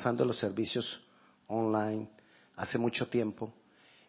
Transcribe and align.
pasando 0.00 0.24
los 0.24 0.38
servicios 0.38 0.86
online 1.48 2.08
hace 2.56 2.78
mucho 2.78 3.10
tiempo. 3.10 3.52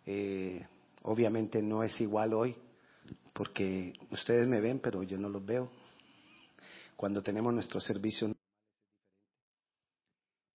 Eh, 0.05 0.65
obviamente 1.01 1.61
no 1.61 1.83
es 1.83 1.99
igual 1.99 2.33
hoy, 2.33 2.55
porque 3.33 3.91
ustedes 4.09 4.47
me 4.47 4.62
ven, 4.62 4.79
pero 4.79 5.04
yo 5.04 5.17
no 5.17 5.27
los 5.27 5.46
veo. 5.46 5.69
Cuando 6.96 7.21
tenemos 7.21 7.54
nuestro 7.54 7.81
servicio. 7.81 8.33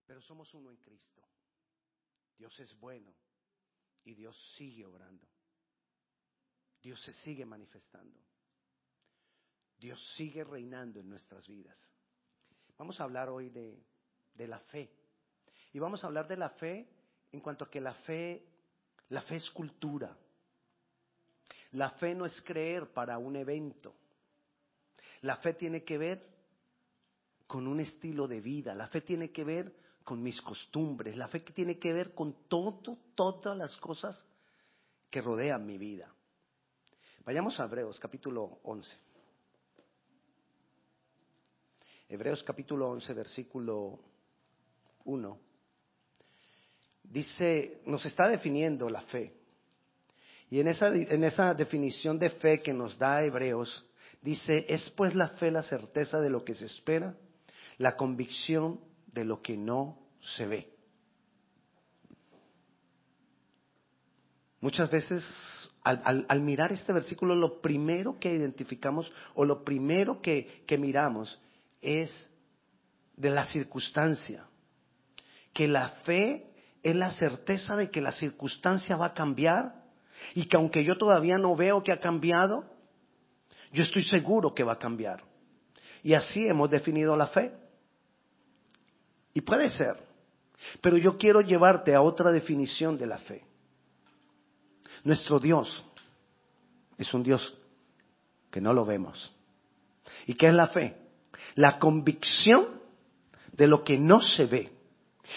Pero 0.06 0.22
somos 0.22 0.54
uno 0.54 0.70
en 0.70 0.78
Cristo. 0.78 1.20
Dios 2.38 2.58
es 2.58 2.74
bueno 2.80 3.12
y 4.04 4.14
Dios 4.14 4.34
sigue 4.56 4.86
obrando. 4.86 5.28
Dios 6.80 6.98
se 7.02 7.12
sigue 7.12 7.44
manifestando. 7.44 8.18
Dios 9.76 10.02
sigue 10.16 10.44
reinando 10.44 10.98
en 10.98 11.10
nuestras 11.10 11.46
vidas. 11.46 11.78
Vamos 12.78 12.98
a 12.98 13.04
hablar 13.04 13.28
hoy 13.28 13.50
de 13.50 14.46
la 14.48 14.60
fe. 14.60 14.90
Y 15.76 15.78
vamos 15.78 16.02
a 16.02 16.06
hablar 16.06 16.26
de 16.26 16.38
la 16.38 16.48
fe 16.48 16.88
en 17.32 17.40
cuanto 17.40 17.66
a 17.66 17.70
que 17.70 17.82
la 17.82 17.92
fe, 17.92 18.42
la 19.10 19.20
fe 19.20 19.36
es 19.36 19.50
cultura. 19.50 20.16
La 21.72 21.90
fe 21.90 22.14
no 22.14 22.24
es 22.24 22.40
creer 22.40 22.94
para 22.94 23.18
un 23.18 23.36
evento. 23.36 23.94
La 25.20 25.36
fe 25.36 25.52
tiene 25.52 25.84
que 25.84 25.98
ver 25.98 26.26
con 27.46 27.66
un 27.66 27.80
estilo 27.80 28.26
de 28.26 28.40
vida. 28.40 28.74
La 28.74 28.88
fe 28.88 29.02
tiene 29.02 29.30
que 29.30 29.44
ver 29.44 29.76
con 30.02 30.22
mis 30.22 30.40
costumbres. 30.40 31.14
La 31.14 31.28
fe 31.28 31.40
tiene 31.40 31.78
que 31.78 31.92
ver 31.92 32.14
con 32.14 32.48
todo, 32.48 32.96
todas 33.14 33.54
las 33.54 33.76
cosas 33.76 34.24
que 35.10 35.20
rodean 35.20 35.66
mi 35.66 35.76
vida. 35.76 36.10
Vayamos 37.22 37.60
a 37.60 37.64
Hebreos 37.64 38.00
capítulo 38.00 38.60
11. 38.62 38.96
Hebreos 42.08 42.42
capítulo 42.44 42.88
11, 42.88 43.12
versículo 43.12 44.00
1. 45.04 45.45
Dice, 47.10 47.80
nos 47.86 48.04
está 48.04 48.28
definiendo 48.28 48.88
la 48.90 49.02
fe. 49.02 49.32
Y 50.50 50.60
en 50.60 50.68
esa, 50.68 50.88
en 50.88 51.24
esa 51.24 51.54
definición 51.54 52.18
de 52.18 52.30
fe 52.30 52.60
que 52.60 52.72
nos 52.72 52.98
da 52.98 53.22
Hebreos, 53.22 53.84
dice, 54.22 54.64
es 54.68 54.90
pues 54.90 55.14
la 55.14 55.28
fe 55.30 55.50
la 55.50 55.62
certeza 55.62 56.20
de 56.20 56.30
lo 56.30 56.44
que 56.44 56.54
se 56.54 56.66
espera, 56.66 57.16
la 57.78 57.96
convicción 57.96 58.80
de 59.06 59.24
lo 59.24 59.42
que 59.42 59.56
no 59.56 59.98
se 60.20 60.46
ve. 60.46 60.72
Muchas 64.60 64.90
veces 64.90 65.24
al, 65.86 66.40
mirar 66.40 66.72
este 66.72 66.92
versículo, 66.92 67.36
lo 67.36 67.60
primero 67.60 68.18
que 68.18 68.34
identificamos 68.34 69.12
o 69.34 69.44
lo 69.44 69.62
primero 69.62 70.20
que, 70.20 70.64
que 70.66 70.78
miramos 70.78 71.40
es 71.80 72.12
de 73.16 73.30
la 73.30 73.46
circunstancia. 73.46 74.44
Que 75.52 75.68
la 75.68 75.90
fe 76.04 76.55
es 76.86 76.94
la 76.94 77.10
certeza 77.10 77.74
de 77.74 77.90
que 77.90 78.00
la 78.00 78.12
circunstancia 78.12 78.96
va 78.96 79.06
a 79.06 79.14
cambiar 79.14 79.74
y 80.34 80.46
que 80.46 80.56
aunque 80.56 80.84
yo 80.84 80.96
todavía 80.96 81.36
no 81.36 81.56
veo 81.56 81.82
que 81.82 81.90
ha 81.90 81.98
cambiado, 81.98 82.64
yo 83.72 83.82
estoy 83.82 84.04
seguro 84.04 84.54
que 84.54 84.62
va 84.62 84.74
a 84.74 84.78
cambiar. 84.78 85.24
Y 86.04 86.14
así 86.14 86.46
hemos 86.46 86.70
definido 86.70 87.16
la 87.16 87.26
fe. 87.26 87.52
Y 89.34 89.40
puede 89.40 89.68
ser, 89.70 89.96
pero 90.80 90.96
yo 90.96 91.18
quiero 91.18 91.40
llevarte 91.40 91.92
a 91.92 92.02
otra 92.02 92.30
definición 92.30 92.96
de 92.96 93.06
la 93.06 93.18
fe. 93.18 93.44
Nuestro 95.02 95.40
Dios 95.40 95.84
es 96.98 97.12
un 97.12 97.24
Dios 97.24 97.52
que 98.48 98.60
no 98.60 98.72
lo 98.72 98.84
vemos. 98.84 99.34
¿Y 100.24 100.34
qué 100.34 100.46
es 100.46 100.54
la 100.54 100.68
fe? 100.68 100.96
La 101.56 101.80
convicción 101.80 102.80
de 103.52 103.66
lo 103.66 103.82
que 103.82 103.98
no 103.98 104.20
se 104.20 104.46
ve. 104.46 104.75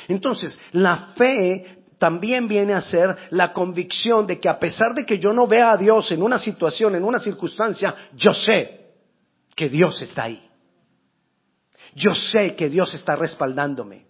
Entonces, 0.08 0.58
la 0.72 1.14
fe 1.16 1.80
también 2.00 2.48
viene 2.48 2.73
a 2.73 2.82
ser 2.82 3.16
la 3.30 3.54
convicción 3.54 4.26
de 4.26 4.40
que 4.40 4.50
a 4.50 4.58
pesar 4.58 4.95
de 4.95 5.06
que 5.06 5.20
yo 5.20 5.34
no 5.34 5.48
vea 5.48 5.72
a 5.72 5.78
Dios 5.78 6.12
en 6.12 6.23
una 6.23 6.40
situación, 6.40 6.95
en 6.95 7.04
una 7.04 7.20
circunstancia, 7.20 7.95
yo 8.16 8.33
sé 8.33 8.94
que 9.55 9.70
Dios 9.70 10.02
está 10.02 10.23
ahí. 10.23 10.50
Yo 11.94 12.16
sé 12.16 12.55
que 12.55 12.70
Dios 12.70 12.94
está 12.94 13.16
respaldándome. 13.16 14.08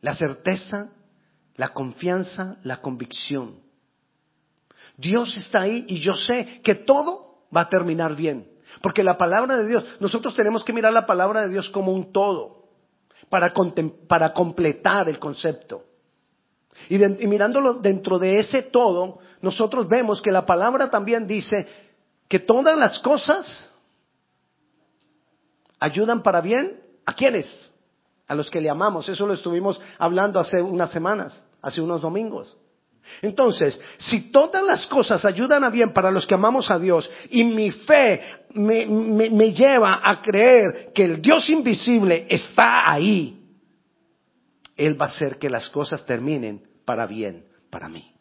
La 0.00 0.14
certeza, 0.14 0.90
la 1.56 1.68
confianza, 1.68 2.56
la 2.62 2.80
convicción. 2.80 3.60
Dios 4.96 5.36
está 5.36 5.62
ahí 5.62 5.84
y 5.88 5.98
yo 6.00 6.14
sé 6.14 6.60
que 6.62 6.74
todo 6.74 7.46
va 7.54 7.62
a 7.62 7.68
terminar 7.68 8.16
bien. 8.16 8.50
Porque 8.80 9.02
la 9.02 9.18
palabra 9.18 9.56
de 9.58 9.68
Dios, 9.68 9.84
nosotros 10.00 10.34
tenemos 10.34 10.64
que 10.64 10.72
mirar 10.72 10.92
la 10.92 11.06
palabra 11.06 11.42
de 11.42 11.50
Dios 11.50 11.68
como 11.70 11.92
un 11.92 12.12
todo 12.12 12.63
para, 13.28 13.52
para 14.08 14.32
completar 14.32 15.08
el 15.08 15.18
concepto. 15.18 15.84
Y, 16.88 17.02
y 17.02 17.26
mirándolo 17.26 17.74
dentro 17.74 18.18
de 18.18 18.38
ese 18.38 18.62
todo, 18.62 19.18
nosotros 19.40 19.88
vemos 19.88 20.20
que 20.20 20.32
la 20.32 20.44
palabra 20.44 20.90
también 20.90 21.26
dice 21.26 21.66
que 22.28 22.40
todas 22.40 22.76
las 22.78 22.98
cosas 22.98 23.70
ayudan 25.78 26.22
para 26.22 26.40
bien. 26.40 26.80
¿A 27.06 27.14
quiénes? 27.14 27.46
A 28.26 28.34
los 28.34 28.50
que 28.50 28.60
le 28.60 28.70
amamos. 28.70 29.08
Eso 29.08 29.26
lo 29.26 29.34
estuvimos 29.34 29.80
hablando 29.98 30.40
hace 30.40 30.62
unas 30.62 30.90
semanas, 30.90 31.44
hace 31.60 31.80
unos 31.80 32.00
domingos. 32.00 32.56
Entonces, 33.22 33.80
si 33.98 34.30
todas 34.30 34.62
las 34.62 34.86
cosas 34.86 35.24
ayudan 35.24 35.64
a 35.64 35.70
bien 35.70 35.92
para 35.92 36.10
los 36.10 36.26
que 36.26 36.34
amamos 36.34 36.70
a 36.70 36.78
Dios 36.78 37.10
y 37.30 37.44
mi 37.44 37.70
fe 37.70 38.22
me, 38.54 39.52
lleva 39.52 40.00
a 40.02 40.20
creer 40.20 40.92
que 40.94 41.04
el 41.04 41.22
Dios 41.22 41.48
invisible 41.48 42.26
está 42.28 42.90
ahí, 42.90 43.40
Él 44.76 45.00
va 45.00 45.06
a 45.06 45.08
hacer 45.08 45.38
que 45.38 45.50
las 45.50 45.68
cosas 45.70 46.04
terminen 46.04 46.62
para 46.84 47.06
bien 47.06 47.46
para 47.70 47.88
mí. 47.88 48.12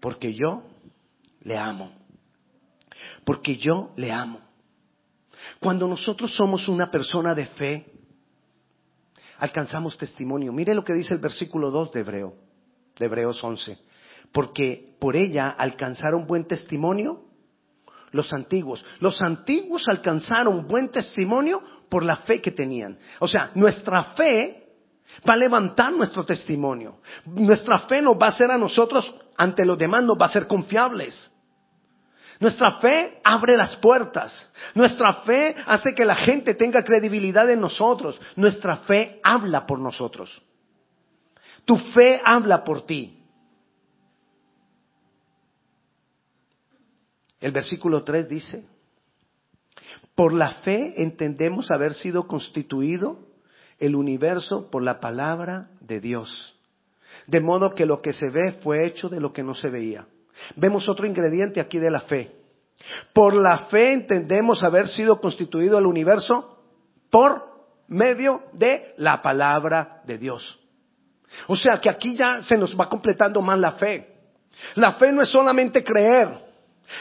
Porque 0.00 0.34
yo 0.34 0.64
le 1.42 1.56
amo. 1.56 1.92
Porque 3.24 3.56
yo 3.56 3.92
le 3.96 4.12
amo. 4.12 4.40
Cuando 5.60 5.86
nosotros 5.88 6.34
somos 6.34 6.68
una 6.68 6.90
persona 6.90 7.34
de 7.34 7.46
fe, 7.46 7.86
alcanzamos 9.38 9.96
testimonio. 9.96 10.52
Mire 10.52 10.74
lo 10.74 10.84
que 10.84 10.94
dice 10.94 11.14
el 11.14 11.20
versículo 11.20 11.70
2 11.70 11.92
de 11.92 12.00
Hebreo 12.00 12.45
de 12.98 13.06
Hebreos 13.06 13.42
11. 13.42 13.78
Porque 14.32 14.96
por 15.00 15.16
ella 15.16 15.50
alcanzaron 15.50 16.26
buen 16.26 16.46
testimonio 16.46 17.22
los 18.12 18.32
antiguos. 18.32 18.84
Los 19.00 19.20
antiguos 19.22 19.84
alcanzaron 19.88 20.66
buen 20.66 20.90
testimonio 20.90 21.60
por 21.88 22.02
la 22.02 22.16
fe 22.16 22.40
que 22.40 22.50
tenían. 22.50 22.98
O 23.20 23.28
sea, 23.28 23.50
nuestra 23.54 24.02
fe 24.14 24.66
va 25.28 25.34
a 25.34 25.36
levantar 25.36 25.92
nuestro 25.92 26.24
testimonio. 26.24 27.00
Nuestra 27.26 27.80
fe 27.80 28.02
nos 28.02 28.16
va 28.16 28.26
a 28.26 28.30
hacer 28.30 28.50
a 28.50 28.58
nosotros, 28.58 29.12
ante 29.36 29.64
los 29.64 29.78
demás, 29.78 30.02
nos 30.04 30.18
va 30.20 30.26
a 30.26 30.30
ser 30.30 30.46
confiables. 30.46 31.30
Nuestra 32.38 32.78
fe 32.80 33.20
abre 33.24 33.56
las 33.56 33.76
puertas. 33.76 34.50
Nuestra 34.74 35.22
fe 35.22 35.56
hace 35.66 35.94
que 35.94 36.04
la 36.04 36.16
gente 36.16 36.54
tenga 36.54 36.84
credibilidad 36.84 37.48
en 37.50 37.60
nosotros. 37.60 38.20
Nuestra 38.34 38.78
fe 38.78 39.20
habla 39.22 39.66
por 39.66 39.78
nosotros. 39.78 40.42
Tu 41.66 41.76
fe 41.76 42.20
habla 42.24 42.64
por 42.64 42.86
ti. 42.86 43.22
El 47.40 47.52
versículo 47.52 48.02
3 48.02 48.28
dice, 48.28 48.64
por 50.14 50.32
la 50.32 50.54
fe 50.62 51.02
entendemos 51.02 51.70
haber 51.70 51.92
sido 51.92 52.26
constituido 52.26 53.18
el 53.78 53.94
universo 53.94 54.70
por 54.70 54.82
la 54.82 55.00
palabra 55.00 55.68
de 55.80 56.00
Dios. 56.00 56.54
De 57.26 57.40
modo 57.40 57.74
que 57.74 57.84
lo 57.84 58.00
que 58.00 58.12
se 58.12 58.30
ve 58.30 58.52
fue 58.62 58.86
hecho 58.86 59.08
de 59.08 59.20
lo 59.20 59.32
que 59.32 59.42
no 59.42 59.54
se 59.54 59.68
veía. 59.68 60.06
Vemos 60.56 60.88
otro 60.88 61.06
ingrediente 61.06 61.60
aquí 61.60 61.78
de 61.78 61.90
la 61.90 62.00
fe. 62.00 62.34
Por 63.12 63.34
la 63.34 63.66
fe 63.66 63.92
entendemos 63.92 64.62
haber 64.62 64.88
sido 64.88 65.20
constituido 65.20 65.78
el 65.78 65.86
universo 65.86 66.58
por 67.10 67.42
medio 67.88 68.42
de 68.52 68.94
la 68.96 69.20
palabra 69.20 70.02
de 70.06 70.18
Dios. 70.18 70.58
O 71.46 71.56
sea 71.56 71.80
que 71.80 71.88
aquí 71.88 72.16
ya 72.16 72.42
se 72.42 72.56
nos 72.56 72.78
va 72.78 72.88
completando 72.88 73.40
más 73.42 73.58
la 73.58 73.72
fe. 73.72 74.14
La 74.74 74.94
fe 74.94 75.12
no 75.12 75.22
es 75.22 75.28
solamente 75.28 75.84
creer. 75.84 76.28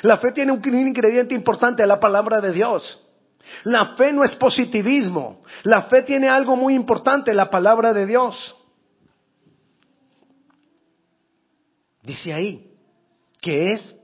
La 0.01 0.17
fe 0.17 0.31
tiene 0.31 0.51
un 0.51 0.61
ingrediente 0.65 1.35
importante, 1.35 1.85
la 1.85 1.99
palabra 1.99 2.41
de 2.41 2.51
Dios. 2.51 3.01
La 3.63 3.95
fe 3.95 4.11
no 4.11 4.23
es 4.23 4.35
positivismo. 4.35 5.43
La 5.63 5.83
fe 5.83 6.03
tiene 6.03 6.27
algo 6.27 6.55
muy 6.55 6.73
importante, 6.73 7.33
la 7.33 7.49
palabra 7.49 7.93
de 7.93 8.05
Dios. 8.05 8.55
Dice 12.01 12.33
ahí 12.33 12.71
que 13.41 13.71
es 13.71 13.95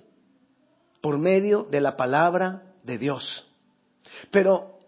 por 1.01 1.17
medio 1.17 1.63
de 1.63 1.81
la 1.81 1.97
palabra 1.97 2.63
de 2.83 2.97
Dios. 2.97 3.47
Pero 4.31 4.79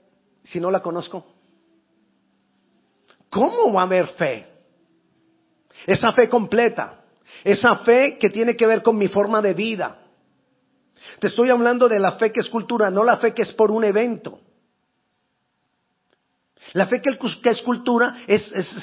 si 0.44 0.60
no 0.60 0.70
la 0.70 0.82
conozco, 0.82 1.26
¿cómo 3.30 3.74
va 3.74 3.82
a 3.82 3.86
haber 3.86 4.08
fe? 4.10 4.53
Esa 5.86 6.12
fe 6.14 6.30
completa. 6.30 7.02
Esa 7.44 7.78
fe 7.78 8.18
que 8.20 8.30
tiene 8.30 8.56
que 8.56 8.68
ver 8.68 8.82
con 8.82 8.98
mi 8.98 9.08
forma 9.08 9.42
de 9.42 9.54
vida. 9.54 10.00
Te 11.20 11.28
estoy 11.28 11.50
hablando 11.50 11.90
de 11.90 12.00
la 12.00 12.14
fe 12.14 12.32
que 12.32 12.40
es 12.40 12.48
cultura, 12.48 12.90
no 12.90 13.04
la 13.04 13.18
fe 13.18 13.34
que 13.34 13.42
es 13.42 13.52
por 13.52 13.72
un 13.72 13.84
evento. 13.84 14.40
La 16.74 16.88
fe 16.88 17.02
que, 17.02 17.10
es 17.10 17.62
cultura 17.62 18.16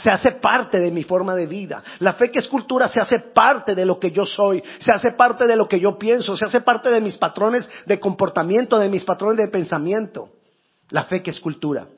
se 0.02 0.10
hace 0.10 0.32
parte 0.32 0.78
de 0.78 0.92
mi 0.92 1.02
forma 1.02 1.34
de 1.34 1.46
vida. 1.46 1.82
La 1.98 2.12
fe 2.12 2.30
que 2.30 2.38
es 2.38 2.46
cultura 2.46 2.88
se 2.88 3.00
hace 3.00 3.18
parte 3.34 3.74
de 3.74 3.84
lo 3.84 3.98
que 3.98 4.12
yo 4.12 4.24
soy, 4.24 4.62
se 4.78 4.92
hace 4.92 5.12
parte 5.12 5.46
de 5.46 5.56
lo 5.56 5.66
que 5.66 5.80
yo 5.80 5.98
pienso, 5.98 6.36
se 6.36 6.44
hace 6.44 6.60
parte 6.60 6.90
de 6.90 7.00
mis 7.00 7.16
patrones 7.16 7.68
de 7.86 7.98
comportamiento, 7.98 8.78
de 8.78 8.88
mis 8.88 9.02
patrones 9.02 9.38
de 9.38 9.48
pensamiento. 9.48 10.28
La 10.90 11.04
fe 11.04 11.22
que 11.22 11.30
es 11.30 11.40
cultura. 11.40 11.88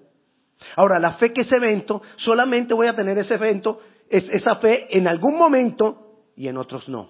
Ahora, 0.76 0.98
la 0.98 1.14
fe 1.14 1.32
que 1.32 1.42
es 1.42 1.52
evento, 1.52 2.00
solamente 2.16 2.72
voy 2.72 2.86
a 2.86 2.96
tener 2.96 3.18
ese 3.18 3.34
evento, 3.34 3.80
es 4.12 4.28
esa 4.28 4.56
fe 4.56 4.86
en 4.90 5.08
algún 5.08 5.38
momento 5.38 6.26
y 6.36 6.46
en 6.46 6.58
otros 6.58 6.86
no. 6.86 7.08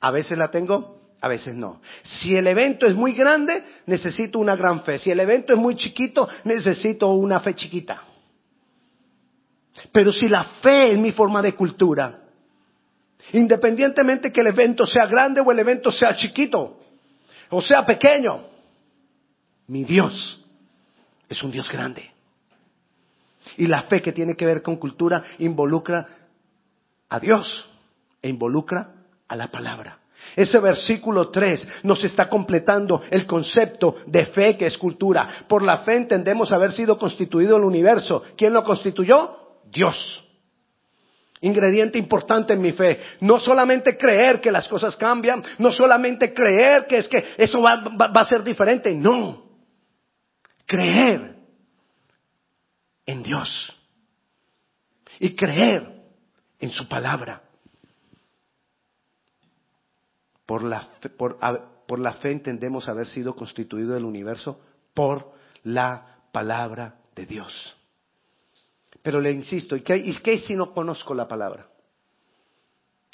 A 0.00 0.10
veces 0.10 0.38
la 0.38 0.50
tengo, 0.50 0.98
a 1.20 1.28
veces 1.28 1.54
no. 1.54 1.82
Si 2.02 2.34
el 2.34 2.46
evento 2.46 2.86
es 2.86 2.94
muy 2.94 3.12
grande, 3.12 3.62
necesito 3.84 4.38
una 4.38 4.56
gran 4.56 4.82
fe. 4.82 4.98
Si 4.98 5.10
el 5.10 5.20
evento 5.20 5.52
es 5.52 5.58
muy 5.58 5.76
chiquito, 5.76 6.26
necesito 6.44 7.12
una 7.12 7.40
fe 7.40 7.54
chiquita. 7.54 8.04
Pero 9.92 10.12
si 10.12 10.28
la 10.28 10.44
fe 10.62 10.92
es 10.92 10.98
mi 10.98 11.12
forma 11.12 11.42
de 11.42 11.54
cultura, 11.54 12.22
independientemente 13.34 14.32
que 14.32 14.40
el 14.40 14.46
evento 14.46 14.86
sea 14.86 15.04
grande 15.06 15.42
o 15.42 15.52
el 15.52 15.58
evento 15.58 15.92
sea 15.92 16.16
chiquito, 16.16 16.80
o 17.50 17.60
sea 17.60 17.84
pequeño, 17.84 18.46
mi 19.66 19.84
Dios 19.84 20.42
es 21.28 21.42
un 21.42 21.50
Dios 21.50 21.70
grande. 21.70 22.10
Y 23.58 23.66
la 23.66 23.82
fe 23.82 24.00
que 24.00 24.12
tiene 24.12 24.36
que 24.36 24.46
ver 24.46 24.62
con 24.62 24.76
cultura 24.76 25.22
involucra 25.38 26.19
a 27.10 27.20
Dios 27.20 27.68
e 28.22 28.28
involucra 28.28 28.94
a 29.28 29.36
la 29.36 29.48
palabra. 29.48 29.98
Ese 30.36 30.60
versículo 30.60 31.30
3 31.30 31.82
nos 31.82 32.02
está 32.04 32.28
completando 32.28 33.02
el 33.10 33.26
concepto 33.26 33.96
de 34.06 34.26
fe 34.26 34.56
que 34.56 34.66
es 34.66 34.78
cultura. 34.78 35.44
Por 35.48 35.62
la 35.62 35.78
fe 35.78 35.96
entendemos 35.96 36.52
haber 36.52 36.72
sido 36.72 36.98
constituido 36.98 37.56
el 37.56 37.64
universo. 37.64 38.22
¿Quién 38.36 38.52
lo 38.52 38.62
constituyó? 38.64 39.36
Dios. 39.70 40.24
Ingrediente 41.40 41.98
importante 41.98 42.52
en 42.52 42.60
mi 42.60 42.72
fe. 42.72 43.00
No 43.20 43.40
solamente 43.40 43.96
creer 43.96 44.40
que 44.40 44.52
las 44.52 44.68
cosas 44.68 44.94
cambian, 44.96 45.42
no 45.58 45.72
solamente 45.72 46.34
creer 46.34 46.86
que 46.86 46.98
es 46.98 47.08
que 47.08 47.34
eso 47.38 47.60
va, 47.62 47.82
a 47.98 48.24
ser 48.26 48.44
diferente, 48.44 48.94
no. 48.94 49.44
Creer 50.66 51.34
en 53.06 53.22
Dios 53.22 53.74
y 55.18 55.34
creer 55.34 55.99
en 56.60 56.70
su 56.70 56.86
palabra. 56.88 57.42
Por 60.46 60.62
la, 60.62 60.82
fe, 61.00 61.08
por, 61.08 61.98
la 61.98 62.12
fe 62.14 62.32
entendemos 62.32 62.88
haber 62.88 63.06
sido 63.06 63.34
constituido 63.34 63.96
el 63.96 64.04
universo 64.04 64.60
por 64.94 65.32
la 65.64 66.18
palabra 66.32 66.96
de 67.14 67.26
Dios. 67.26 67.76
Pero 69.02 69.20
le 69.20 69.32
insisto, 69.32 69.76
¿y 69.76 69.82
qué, 69.82 69.96
¿y 69.96 70.14
qué 70.16 70.38
si 70.38 70.54
no 70.54 70.72
conozco 70.72 71.14
la 71.14 71.26
palabra? 71.26 71.68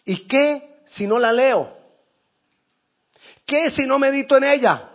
¿Y 0.05 0.27
qué 0.27 0.81
si 0.87 1.07
no 1.07 1.19
la 1.19 1.33
leo? 1.33 1.77
¿Qué 3.45 3.71
si 3.71 3.87
no 3.87 3.99
medito 3.99 4.37
en 4.39 4.45
ella? 4.45 4.91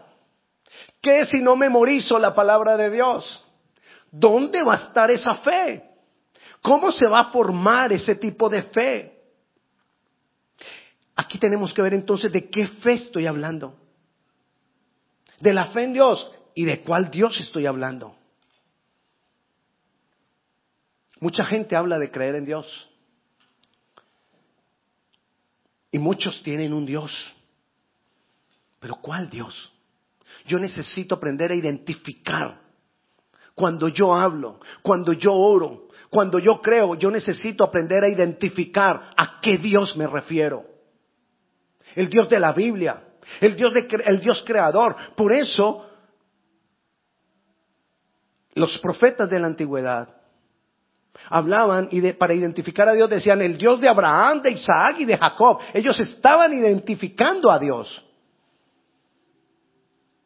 ¿Qué 1.00 1.26
si 1.26 1.42
no 1.42 1.56
memorizo 1.56 2.20
la 2.20 2.34
palabra 2.34 2.76
de 2.76 2.90
Dios? 2.90 3.46
¿Dónde 4.12 4.62
va 4.64 4.74
a 4.74 4.88
estar 4.88 5.10
esa 5.10 5.36
fe? 5.36 5.91
¿Cómo 6.62 6.92
se 6.92 7.08
va 7.08 7.20
a 7.20 7.32
formar 7.32 7.92
ese 7.92 8.16
tipo 8.16 8.50
de 8.50 8.64
fe? 8.64 9.22
Aquí 11.16 11.38
tenemos 11.38 11.74
que 11.74 11.82
ver 11.82 11.94
entonces 11.94 12.32
de 12.32 12.50
qué 12.50 12.68
fe 12.68 12.94
estoy 12.94 13.26
hablando. 13.26 13.76
De 15.40 15.54
la 15.54 15.72
fe 15.72 15.84
en 15.84 15.94
Dios 15.94 16.30
y 16.54 16.66
de 16.66 16.82
cuál 16.82 17.10
Dios 17.10 17.40
estoy 17.40 17.66
hablando. 17.66 18.16
Mucha 21.20 21.46
gente 21.46 21.76
habla 21.76 22.00
de 22.00 22.12
creer 22.12 22.36
en 22.36 22.46
Dios. 22.46 22.90
Y 25.92 26.00
muchos 26.00 26.42
tienen 26.44 26.74
un 26.74 26.86
Dios. 26.86 27.12
Pero 28.80 28.96
¿cuál 28.96 29.30
Dios? 29.30 29.72
Yo 30.46 30.58
necesito 30.58 31.16
aprender 31.16 31.52
a 31.52 31.56
identificar. 31.56 32.62
Cuando 33.54 33.90
yo 33.90 34.16
hablo, 34.16 34.60
cuando 34.82 35.14
yo 35.14 35.34
oro, 35.34 35.90
cuando 36.12 36.40
yo 36.40 36.62
creo, 36.62 36.96
yo 36.96 37.10
necesito 37.10 37.64
aprender 37.64 38.04
a 38.04 38.10
identificar 38.10 39.12
a 39.16 39.40
qué 39.42 39.58
Dios 39.58 39.96
me 39.96 40.06
refiero. 40.08 40.66
El 41.96 42.10
Dios 42.10 42.28
de 42.28 42.38
la 42.38 42.52
Biblia, 42.52 43.02
el 43.40 43.56
Dios, 43.56 43.74
de, 43.74 43.88
el 44.04 44.20
Dios 44.20 44.44
creador. 44.46 44.94
Por 45.16 45.32
eso, 45.32 45.90
los 48.56 48.78
profetas 48.80 49.30
de 49.30 49.40
la 49.40 49.48
antigüedad 49.48 50.14
hablaban 51.30 51.88
y 51.92 52.12
para 52.12 52.34
identificar 52.34 52.90
a 52.90 52.94
Dios 52.94 53.10
decían 53.10 53.42
el 53.42 53.58
Dios 53.58 53.80
de 53.80 53.88
Abraham, 53.88 54.42
de 54.42 54.52
Isaac 54.52 54.98
y 55.00 55.06
de 55.06 55.18
Jacob. 55.18 55.60
Ellos 55.74 55.98
estaban 55.98 56.52
identificando 56.54 57.50
a 57.50 57.58
Dios. 57.58 58.06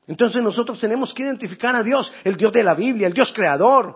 Entonces 0.08 0.42
nosotros 0.42 0.80
tenemos 0.80 1.14
que 1.14 1.22
identificar 1.22 1.76
a 1.76 1.84
Dios, 1.84 2.12
el 2.24 2.38
Dios 2.38 2.52
de 2.52 2.64
la 2.64 2.74
Biblia, 2.74 3.06
el 3.06 3.14
Dios 3.14 3.32
creador, 3.32 3.96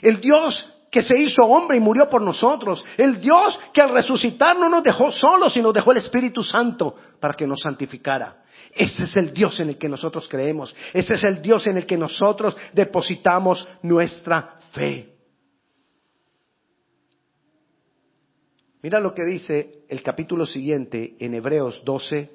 el 0.00 0.18
Dios 0.18 0.72
que 0.96 1.02
se 1.02 1.20
hizo 1.20 1.42
hombre 1.42 1.76
y 1.76 1.80
murió 1.80 2.08
por 2.08 2.22
nosotros, 2.22 2.82
el 2.96 3.20
Dios 3.20 3.60
que 3.70 3.82
al 3.82 3.92
resucitar 3.92 4.58
no 4.58 4.66
nos 4.70 4.82
dejó 4.82 5.12
solos, 5.12 5.52
sino 5.52 5.70
dejó 5.70 5.92
el 5.92 5.98
Espíritu 5.98 6.42
Santo 6.42 6.96
para 7.20 7.34
que 7.34 7.46
nos 7.46 7.60
santificara. 7.60 8.42
Ese 8.72 9.04
es 9.04 9.14
el 9.14 9.30
Dios 9.34 9.60
en 9.60 9.68
el 9.68 9.76
que 9.76 9.90
nosotros 9.90 10.26
creemos, 10.26 10.74
ese 10.94 11.12
es 11.12 11.24
el 11.24 11.42
Dios 11.42 11.66
en 11.66 11.76
el 11.76 11.84
que 11.84 11.98
nosotros 11.98 12.56
depositamos 12.72 13.68
nuestra 13.82 14.58
fe. 14.72 15.18
Mira 18.80 18.98
lo 18.98 19.12
que 19.12 19.26
dice 19.26 19.84
el 19.90 20.02
capítulo 20.02 20.46
siguiente 20.46 21.14
en 21.18 21.34
Hebreos 21.34 21.82
12, 21.84 22.30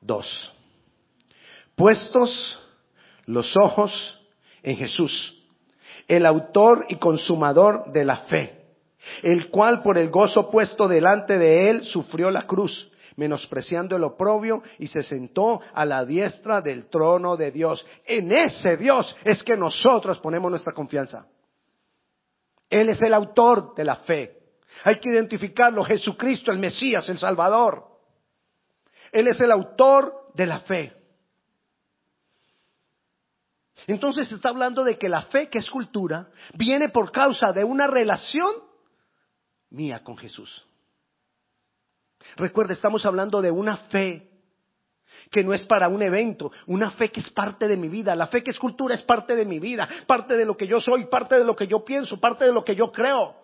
2. 0.00 0.52
Puestos 1.74 2.58
los 3.26 3.54
ojos 3.54 4.18
en 4.62 4.78
Jesús, 4.78 5.41
el 6.12 6.26
autor 6.26 6.84
y 6.90 6.96
consumador 6.96 7.90
de 7.90 8.04
la 8.04 8.18
fe, 8.18 8.66
el 9.22 9.48
cual 9.48 9.82
por 9.82 9.96
el 9.96 10.10
gozo 10.10 10.50
puesto 10.50 10.86
delante 10.86 11.38
de 11.38 11.70
él 11.70 11.86
sufrió 11.86 12.30
la 12.30 12.46
cruz, 12.46 12.90
menospreciando 13.16 13.96
el 13.96 14.04
oprobio 14.04 14.62
y 14.78 14.88
se 14.88 15.02
sentó 15.02 15.62
a 15.72 15.86
la 15.86 16.04
diestra 16.04 16.60
del 16.60 16.90
trono 16.90 17.34
de 17.34 17.50
Dios. 17.50 17.86
En 18.04 18.30
ese 18.30 18.76
Dios 18.76 19.16
es 19.24 19.42
que 19.42 19.56
nosotros 19.56 20.18
ponemos 20.18 20.50
nuestra 20.50 20.74
confianza. 20.74 21.26
Él 22.68 22.90
es 22.90 23.00
el 23.00 23.14
autor 23.14 23.74
de 23.74 23.84
la 23.84 23.96
fe. 23.96 24.36
Hay 24.84 24.96
que 24.96 25.08
identificarlo, 25.08 25.82
Jesucristo, 25.82 26.52
el 26.52 26.58
Mesías, 26.58 27.08
el 27.08 27.18
Salvador. 27.18 27.86
Él 29.12 29.28
es 29.28 29.40
el 29.40 29.50
autor 29.50 30.12
de 30.34 30.46
la 30.46 30.60
fe. 30.60 30.92
Entonces 33.86 34.30
está 34.30 34.50
hablando 34.50 34.84
de 34.84 34.98
que 34.98 35.08
la 35.08 35.22
fe, 35.22 35.48
que 35.48 35.58
es 35.58 35.68
cultura, 35.68 36.28
viene 36.54 36.88
por 36.88 37.10
causa 37.10 37.52
de 37.52 37.64
una 37.64 37.86
relación 37.86 38.52
mía 39.70 40.02
con 40.04 40.16
Jesús. 40.16 40.66
Recuerda, 42.36 42.72
estamos 42.72 43.04
hablando 43.04 43.42
de 43.42 43.50
una 43.50 43.76
fe 43.76 44.28
que 45.30 45.44
no 45.44 45.52
es 45.52 45.64
para 45.64 45.88
un 45.88 46.02
evento, 46.02 46.52
una 46.66 46.90
fe 46.90 47.10
que 47.10 47.20
es 47.20 47.30
parte 47.30 47.66
de 47.68 47.76
mi 47.76 47.88
vida. 47.88 48.14
La 48.14 48.28
fe 48.28 48.42
que 48.42 48.50
es 48.50 48.58
cultura 48.58 48.94
es 48.94 49.02
parte 49.02 49.34
de 49.34 49.44
mi 49.44 49.58
vida, 49.58 49.88
parte 50.06 50.36
de 50.36 50.44
lo 50.44 50.56
que 50.56 50.66
yo 50.66 50.80
soy, 50.80 51.06
parte 51.06 51.38
de 51.38 51.44
lo 51.44 51.56
que 51.56 51.66
yo 51.66 51.84
pienso, 51.84 52.20
parte 52.20 52.44
de 52.44 52.52
lo 52.52 52.64
que 52.64 52.74
yo 52.74 52.90
creo. 52.92 53.36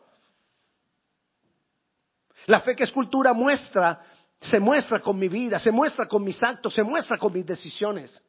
La 2.47 2.61
fe 2.61 2.75
que 2.75 2.85
es 2.85 2.93
cultura 2.93 3.33
muestra, 3.33 4.01
se 4.41 4.61
muestra 4.61 5.01
con 5.01 5.19
mi 5.19 5.29
vida, 5.29 5.59
se 5.59 5.71
muestra 5.71 6.07
con 6.07 6.25
mis 6.25 6.43
actos, 6.43 6.73
se 6.75 6.83
muestra 6.83 7.19
con 7.19 7.33
mis 7.33 7.45
decisiones. 7.45 8.23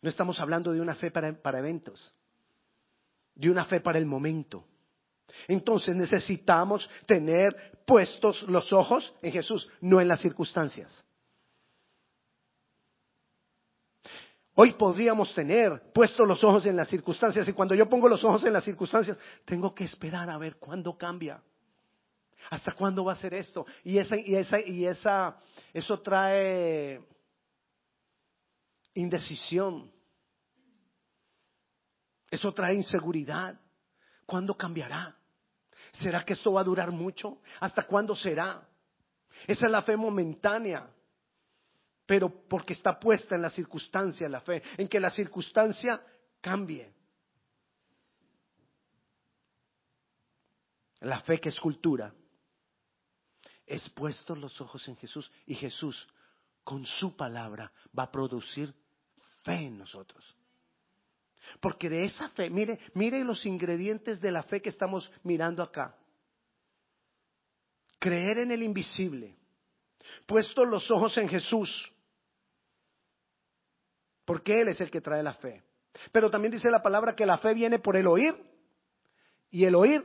No 0.00 0.08
estamos 0.10 0.38
hablando 0.40 0.72
de 0.72 0.80
una 0.80 0.94
fe 0.94 1.10
para, 1.10 1.32
para 1.40 1.58
eventos, 1.58 2.14
de 3.34 3.50
una 3.50 3.64
fe 3.64 3.80
para 3.80 3.98
el 3.98 4.06
momento. 4.06 4.64
Entonces 5.46 5.94
necesitamos 5.94 6.88
tener 7.06 7.82
puestos 7.86 8.42
los 8.42 8.72
ojos 8.72 9.14
en 9.22 9.32
Jesús, 9.32 9.68
no 9.80 10.00
en 10.00 10.08
las 10.08 10.20
circunstancias. 10.20 11.04
Hoy 14.60 14.72
podríamos 14.72 15.32
tener 15.34 15.92
puestos 15.92 16.26
los 16.26 16.42
ojos 16.42 16.66
en 16.66 16.76
las 16.76 16.88
circunstancias 16.88 17.46
y 17.46 17.52
cuando 17.52 17.76
yo 17.76 17.88
pongo 17.88 18.08
los 18.08 18.24
ojos 18.24 18.44
en 18.44 18.52
las 18.52 18.64
circunstancias, 18.64 19.16
tengo 19.44 19.72
que 19.72 19.84
esperar 19.84 20.28
a 20.28 20.36
ver 20.36 20.56
cuándo 20.56 20.98
cambia. 20.98 21.40
¿Hasta 22.50 22.72
cuándo 22.72 23.04
va 23.04 23.12
a 23.12 23.16
ser 23.16 23.34
esto? 23.34 23.66
Y 23.84 23.98
esa 23.98 24.16
y 24.16 24.34
esa 24.34 24.60
y 24.60 24.84
esa 24.84 25.36
eso 25.72 26.00
trae 26.00 27.00
indecisión. 29.00 29.92
Eso 32.30 32.52
trae 32.52 32.74
inseguridad. 32.74 33.58
¿Cuándo 34.26 34.56
cambiará? 34.56 35.16
¿Será 35.92 36.24
que 36.24 36.34
esto 36.34 36.52
va 36.52 36.60
a 36.60 36.64
durar 36.64 36.90
mucho? 36.90 37.40
¿Hasta 37.60 37.84
cuándo 37.84 38.14
será? 38.14 38.68
Esa 39.46 39.66
es 39.66 39.72
la 39.72 39.82
fe 39.82 39.96
momentánea, 39.96 40.90
pero 42.04 42.28
porque 42.48 42.72
está 42.72 42.98
puesta 42.98 43.36
en 43.36 43.42
la 43.42 43.50
circunstancia, 43.50 44.28
la 44.28 44.40
fe, 44.40 44.62
en 44.76 44.88
que 44.88 45.00
la 45.00 45.10
circunstancia 45.10 46.04
cambie. 46.40 46.92
La 51.00 51.20
fe 51.20 51.40
que 51.40 51.50
es 51.50 51.60
cultura. 51.60 52.12
Es 53.64 53.88
puesto 53.90 54.34
los 54.34 54.60
ojos 54.60 54.86
en 54.88 54.96
Jesús 54.96 55.30
y 55.46 55.54
Jesús 55.54 56.08
con 56.64 56.84
su 56.84 57.16
palabra 57.16 57.72
va 57.96 58.04
a 58.04 58.10
producir 58.10 58.74
fe 59.48 59.66
en 59.66 59.78
nosotros. 59.78 60.24
Porque 61.60 61.88
de 61.88 62.04
esa 62.04 62.28
fe, 62.30 62.50
mire, 62.50 62.78
mire 62.94 63.24
los 63.24 63.46
ingredientes 63.46 64.20
de 64.20 64.30
la 64.30 64.42
fe 64.42 64.60
que 64.60 64.68
estamos 64.68 65.10
mirando 65.22 65.62
acá. 65.62 65.96
Creer 67.98 68.38
en 68.38 68.52
el 68.52 68.62
invisible, 68.62 69.36
puesto 70.26 70.64
los 70.64 70.90
ojos 70.90 71.16
en 71.18 71.28
Jesús, 71.28 71.92
porque 74.24 74.60
Él 74.60 74.68
es 74.68 74.80
el 74.80 74.90
que 74.90 75.00
trae 75.00 75.22
la 75.22 75.34
fe. 75.34 75.64
Pero 76.12 76.30
también 76.30 76.52
dice 76.52 76.70
la 76.70 76.82
palabra 76.82 77.16
que 77.16 77.26
la 77.26 77.38
fe 77.38 77.54
viene 77.54 77.78
por 77.78 77.96
el 77.96 78.06
oír 78.06 78.34
y 79.50 79.64
el 79.64 79.74
oír 79.74 80.04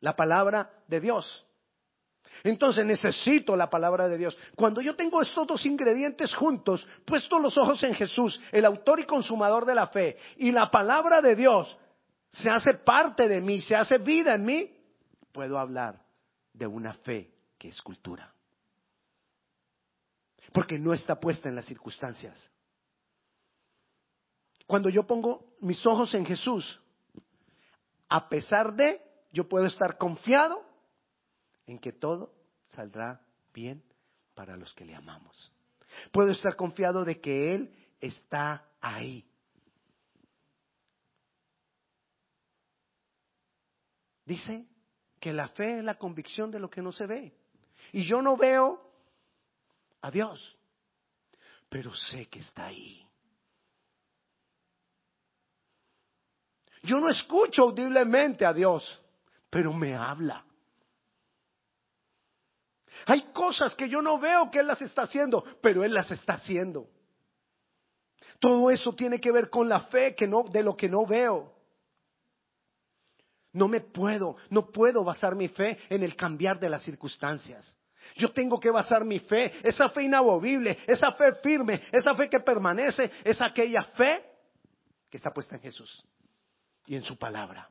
la 0.00 0.16
palabra 0.16 0.82
de 0.88 1.00
Dios. 1.00 1.46
Entonces 2.44 2.84
necesito 2.84 3.54
la 3.54 3.70
palabra 3.70 4.08
de 4.08 4.18
Dios. 4.18 4.36
Cuando 4.56 4.80
yo 4.80 4.96
tengo 4.96 5.22
estos 5.22 5.46
dos 5.46 5.64
ingredientes 5.64 6.34
juntos, 6.34 6.86
puesto 7.04 7.38
los 7.38 7.56
ojos 7.56 7.82
en 7.84 7.94
Jesús, 7.94 8.40
el 8.50 8.64
autor 8.64 9.00
y 9.00 9.04
consumador 9.04 9.64
de 9.64 9.74
la 9.74 9.86
fe, 9.88 10.16
y 10.36 10.50
la 10.50 10.70
palabra 10.70 11.20
de 11.20 11.36
Dios 11.36 11.76
se 12.30 12.50
hace 12.50 12.74
parte 12.74 13.28
de 13.28 13.40
mí, 13.40 13.60
se 13.60 13.76
hace 13.76 13.98
vida 13.98 14.34
en 14.34 14.44
mí, 14.44 14.70
puedo 15.30 15.58
hablar 15.58 16.02
de 16.52 16.66
una 16.66 16.94
fe 16.94 17.30
que 17.58 17.68
es 17.68 17.80
cultura. 17.80 18.32
Porque 20.52 20.78
no 20.78 20.92
está 20.92 21.20
puesta 21.20 21.48
en 21.48 21.54
las 21.54 21.66
circunstancias. 21.66 22.50
Cuando 24.66 24.88
yo 24.88 25.06
pongo 25.06 25.54
mis 25.60 25.84
ojos 25.86 26.12
en 26.14 26.26
Jesús, 26.26 26.80
a 28.08 28.28
pesar 28.28 28.74
de, 28.74 29.00
yo 29.32 29.48
puedo 29.48 29.66
estar 29.66 29.96
confiado 29.96 30.71
en 31.66 31.78
que 31.78 31.92
todo 31.92 32.34
saldrá 32.64 33.20
bien 33.52 33.82
para 34.34 34.56
los 34.56 34.72
que 34.74 34.84
le 34.84 34.94
amamos. 34.94 35.52
Puedo 36.10 36.30
estar 36.30 36.56
confiado 36.56 37.04
de 37.04 37.20
que 37.20 37.54
Él 37.54 37.74
está 38.00 38.66
ahí. 38.80 39.24
Dice 44.24 44.66
que 45.20 45.32
la 45.32 45.48
fe 45.48 45.78
es 45.78 45.84
la 45.84 45.98
convicción 45.98 46.50
de 46.50 46.60
lo 46.60 46.70
que 46.70 46.82
no 46.82 46.92
se 46.92 47.06
ve. 47.06 47.36
Y 47.92 48.06
yo 48.06 48.22
no 48.22 48.36
veo 48.36 48.80
a 50.00 50.10
Dios, 50.10 50.56
pero 51.68 51.94
sé 51.94 52.26
que 52.26 52.38
está 52.38 52.66
ahí. 52.66 53.06
Yo 56.82 56.96
no 56.98 57.08
escucho 57.10 57.62
audiblemente 57.62 58.44
a 58.44 58.52
Dios, 58.52 59.00
pero 59.48 59.72
me 59.72 59.94
habla. 59.94 60.44
Hay 63.06 63.32
cosas 63.32 63.74
que 63.74 63.88
yo 63.88 64.02
no 64.02 64.18
veo 64.18 64.50
que 64.50 64.60
Él 64.60 64.66
las 64.66 64.82
está 64.82 65.02
haciendo, 65.02 65.44
pero 65.60 65.84
Él 65.84 65.92
las 65.92 66.10
está 66.10 66.34
haciendo. 66.34 66.88
Todo 68.38 68.70
eso 68.70 68.94
tiene 68.94 69.20
que 69.20 69.32
ver 69.32 69.50
con 69.50 69.68
la 69.68 69.80
fe 69.82 70.16
de 70.50 70.62
lo 70.62 70.76
que 70.76 70.88
no 70.88 71.06
veo. 71.06 71.52
No 73.52 73.68
me 73.68 73.80
puedo, 73.80 74.36
no 74.50 74.70
puedo 74.70 75.04
basar 75.04 75.34
mi 75.34 75.48
fe 75.48 75.78
en 75.90 76.02
el 76.02 76.16
cambiar 76.16 76.58
de 76.58 76.70
las 76.70 76.82
circunstancias. 76.82 77.76
Yo 78.16 78.32
tengo 78.32 78.58
que 78.58 78.70
basar 78.70 79.04
mi 79.04 79.20
fe, 79.20 79.52
esa 79.62 79.90
fe 79.90 80.04
inamovible, 80.04 80.78
esa 80.86 81.12
fe 81.12 81.34
firme, 81.42 81.82
esa 81.92 82.14
fe 82.14 82.28
que 82.28 82.40
permanece, 82.40 83.10
es 83.22 83.40
aquella 83.40 83.82
fe 83.82 84.24
que 85.08 85.18
está 85.18 85.32
puesta 85.32 85.54
en 85.56 85.62
Jesús 85.62 86.04
y 86.86 86.96
en 86.96 87.04
su 87.04 87.16
palabra. 87.16 87.70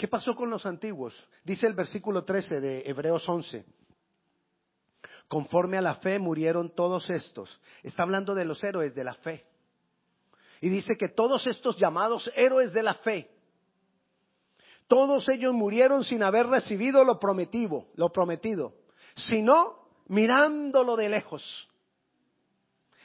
¿Qué 0.00 0.08
pasó 0.08 0.34
con 0.34 0.48
los 0.48 0.64
antiguos? 0.64 1.14
Dice 1.44 1.66
el 1.66 1.74
versículo 1.74 2.24
13 2.24 2.58
de 2.58 2.82
Hebreos 2.86 3.28
11. 3.28 3.66
Conforme 5.28 5.76
a 5.76 5.82
la 5.82 5.96
fe 5.96 6.18
murieron 6.18 6.74
todos 6.74 7.10
estos. 7.10 7.60
Está 7.82 8.04
hablando 8.04 8.34
de 8.34 8.46
los 8.46 8.64
héroes 8.64 8.94
de 8.94 9.04
la 9.04 9.12
fe. 9.12 9.44
Y 10.62 10.70
dice 10.70 10.96
que 10.96 11.10
todos 11.10 11.46
estos 11.46 11.76
llamados 11.76 12.32
héroes 12.34 12.72
de 12.72 12.82
la 12.82 12.94
fe, 12.94 13.30
todos 14.88 15.28
ellos 15.28 15.52
murieron 15.52 16.02
sin 16.02 16.22
haber 16.22 16.46
recibido 16.46 17.04
lo 17.04 17.18
prometido, 17.18 17.88
lo 17.96 18.10
prometido, 18.10 18.72
sino 19.14 19.86
mirándolo 20.08 20.96
de 20.96 21.10
lejos. 21.10 21.68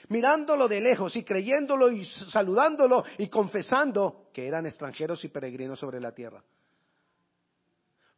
Mirándolo 0.07 0.69
de 0.69 0.79
lejos 0.79 1.13
y 1.17 1.25
creyéndolo 1.25 1.91
y 1.91 2.05
saludándolo 2.05 3.03
y 3.17 3.27
confesando 3.27 4.29
que 4.31 4.47
eran 4.47 4.65
extranjeros 4.65 5.25
y 5.25 5.27
peregrinos 5.27 5.77
sobre 5.77 5.99
la 5.99 6.13
tierra. 6.13 6.41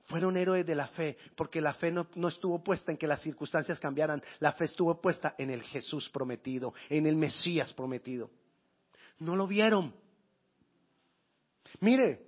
Fueron 0.07 0.37
héroes 0.37 0.65
de 0.65 0.73
la 0.73 0.87
fe, 0.87 1.17
porque 1.35 1.59
la 1.59 1.73
fe 1.73 1.91
no, 1.91 2.27
estuvo 2.29 2.63
puesta 2.63 2.91
en 2.93 2.97
que 2.97 3.07
las 3.07 3.21
circunstancias 3.21 3.77
cambiaran, 3.77 4.23
la 4.39 4.53
fe 4.53 4.65
estuvo 4.65 5.01
puesta 5.01 5.35
en 5.37 5.49
el 5.49 5.61
Jesús 5.63 6.09
prometido, 6.09 6.73
en 6.89 7.05
el 7.05 7.17
Mesías 7.17 7.73
prometido. 7.73 8.29
No 9.19 9.35
lo 9.35 9.47
vieron. 9.47 9.93
Mire, 11.81 12.25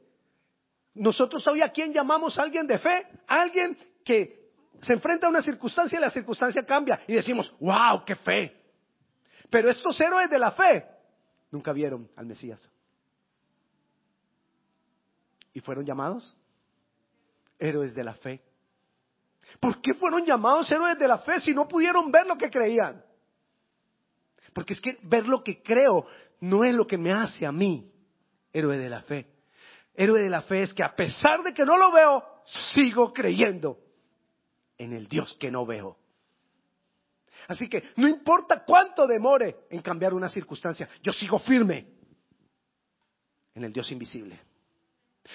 nosotros 0.96 1.48
hoy 1.48 1.62
a 1.62 1.70
quién 1.70 1.94
llamamos 1.94 2.38
a 2.38 2.44
alguien 2.44 2.68
de 2.68 2.80
fe, 2.80 3.08
alguien 3.28 3.78
que 4.04 4.52
se 4.82 4.92
enfrenta 4.92 5.28
a 5.28 5.30
una 5.30 5.42
circunstancia 5.42 5.98
y 5.98 6.02
la 6.02 6.12
circunstancia 6.12 6.66
cambia 6.66 7.00
y 7.08 7.14
decimos, 7.14 7.54
wow, 7.62 8.04
qué 8.06 8.18
fe. 8.18 8.58
Pero 9.50 9.70
estos 9.70 10.00
héroes 10.02 10.30
de 10.30 10.38
la 10.38 10.52
fe 10.52 10.86
nunca 11.50 11.72
vieron 11.72 12.12
al 12.18 12.26
Mesías. 12.26 12.70
¿Y 15.54 15.62
fueron 15.62 15.86
llamados? 15.86 16.36
Héroes 17.60 17.94
de 17.94 18.04
la 18.04 18.14
fe. 18.16 18.42
¿Por 19.60 19.82
qué 19.82 19.94
fueron 19.94 20.26
llamados 20.26 20.70
héroes 20.72 20.98
de 20.98 21.08
la 21.08 21.20
fe 21.20 21.42
si 21.42 21.54
no 21.54 21.68
pudieron 21.68 22.12
ver 22.12 22.26
lo 22.26 22.38
que 22.38 22.50
creían? 22.50 23.04
Porque 24.54 24.74
es 24.74 24.82
que 24.82 24.98
ver 25.04 25.28
lo 25.28 25.44
que 25.44 25.62
creo 25.62 26.08
no 26.42 26.64
es 26.64 26.74
lo 26.74 26.88
que 26.88 26.98
me 26.98 27.12
hace 27.12 27.46
a 27.46 27.52
mí 27.52 27.92
héroe 28.54 28.78
de 28.78 28.90
la 28.90 29.02
fe. 29.04 29.28
Héroe 29.94 30.22
de 30.22 30.30
la 30.30 30.42
fe 30.44 30.64
es 30.64 30.74
que 30.74 30.84
a 30.84 30.96
pesar 30.96 31.44
de 31.44 31.54
que 31.54 31.66
no 31.66 31.78
lo 31.78 31.92
veo, 31.92 32.24
sigo 32.74 33.12
creyendo 33.12 33.78
en 34.78 34.94
el 34.94 35.08
Dios 35.08 35.36
que 35.40 35.52
no 35.52 35.66
veo. 35.66 35.98
Así 37.48 37.68
que 37.68 37.92
no 37.98 38.08
importa 38.08 38.64
cuánto 38.66 39.08
demore 39.08 39.66
en 39.70 39.82
cambiar 39.82 40.14
una 40.14 40.30
circunstancia, 40.30 40.90
yo 41.02 41.12
sigo 41.12 41.40
firme 41.40 41.88
en 43.56 43.64
el 43.64 43.74
Dios 43.74 43.92
invisible. 43.92 44.40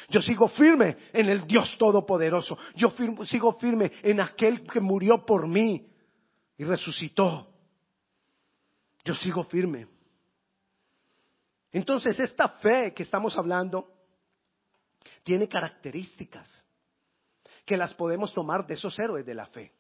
Yo 0.09 0.21
sigo 0.21 0.49
firme 0.49 0.97
en 1.13 1.29
el 1.29 1.47
Dios 1.47 1.77
Todopoderoso. 1.79 2.59
Yo 2.75 2.93
sigo 3.27 3.53
firme 3.59 3.93
en 4.03 4.21
aquel 4.21 4.67
que 4.67 4.81
murió 4.81 5.25
por 5.25 5.47
mí 5.47 5.89
y 6.57 6.65
resucitó. 6.65 7.53
Yo 9.05 9.15
sigo 9.15 9.45
firme. 9.45 9.89
Entonces, 11.73 12.19
esta 12.21 12.49
fe 12.49 12.93
que 12.95 13.03
estamos 13.03 13.37
hablando 13.37 13.91
tiene 15.23 15.49
características 15.49 16.65
que 17.65 17.77
las 17.77 17.95
podemos 17.95 18.33
tomar 18.33 18.67
de 18.67 18.75
esos 18.75 18.99
héroes 18.99 19.25
de 19.25 19.35
la 19.35 19.47
fe. 19.47 19.73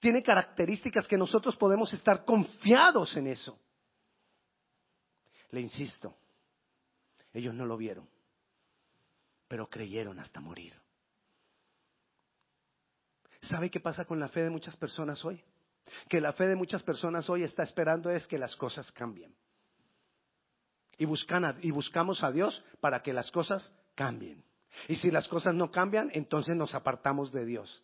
Tiene 0.00 0.22
características 0.22 1.06
que 1.06 1.16
nosotros 1.16 1.56
podemos 1.56 1.92
estar 1.92 2.24
confiados 2.24 3.16
en 3.16 3.28
eso. 3.28 3.58
Le 5.50 5.60
insisto, 5.60 6.16
ellos 7.32 7.54
no 7.54 7.64
lo 7.64 7.76
vieron 7.76 8.15
pero 9.48 9.68
creyeron 9.68 10.18
hasta 10.18 10.40
morir. 10.40 10.72
¿Sabe 13.42 13.70
qué 13.70 13.80
pasa 13.80 14.04
con 14.04 14.18
la 14.18 14.28
fe 14.28 14.42
de 14.42 14.50
muchas 14.50 14.76
personas 14.76 15.24
hoy? 15.24 15.42
Que 16.08 16.20
la 16.20 16.32
fe 16.32 16.46
de 16.48 16.56
muchas 16.56 16.82
personas 16.82 17.28
hoy 17.30 17.44
está 17.44 17.62
esperando 17.62 18.10
es 18.10 18.26
que 18.26 18.38
las 18.38 18.56
cosas 18.56 18.90
cambien. 18.92 19.34
Y, 20.98 21.04
buscan 21.04 21.58
y 21.62 21.70
buscamos 21.70 22.22
a 22.24 22.32
Dios 22.32 22.64
para 22.80 23.02
que 23.02 23.12
las 23.12 23.30
cosas 23.30 23.72
cambien. 23.94 24.42
Y 24.88 24.96
si 24.96 25.10
las 25.10 25.28
cosas 25.28 25.54
no 25.54 25.70
cambian, 25.70 26.10
entonces 26.12 26.56
nos 26.56 26.74
apartamos 26.74 27.30
de 27.30 27.44
Dios. 27.44 27.82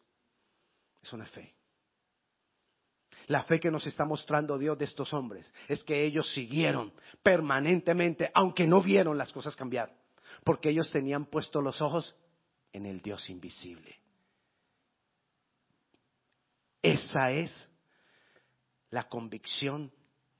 Es 1.00 1.12
una 1.12 1.26
fe. 1.26 1.54
La 3.28 3.44
fe 3.44 3.60
que 3.60 3.70
nos 3.70 3.86
está 3.86 4.04
mostrando 4.04 4.58
Dios 4.58 4.76
de 4.78 4.86
estos 4.86 5.12
hombres 5.12 5.52
es 5.68 5.84
que 5.84 6.04
ellos 6.04 6.32
siguieron 6.32 6.92
permanentemente, 7.22 8.30
aunque 8.34 8.66
no 8.66 8.82
vieron 8.82 9.16
las 9.16 9.32
cosas 9.32 9.54
cambiar 9.54 10.01
porque 10.44 10.70
ellos 10.70 10.90
tenían 10.90 11.26
puestos 11.26 11.62
los 11.62 11.80
ojos 11.80 12.14
en 12.72 12.86
el 12.86 13.00
Dios 13.00 13.28
invisible. 13.30 13.98
Esa 16.82 17.30
es 17.30 17.54
la 18.90 19.08
convicción 19.08 19.92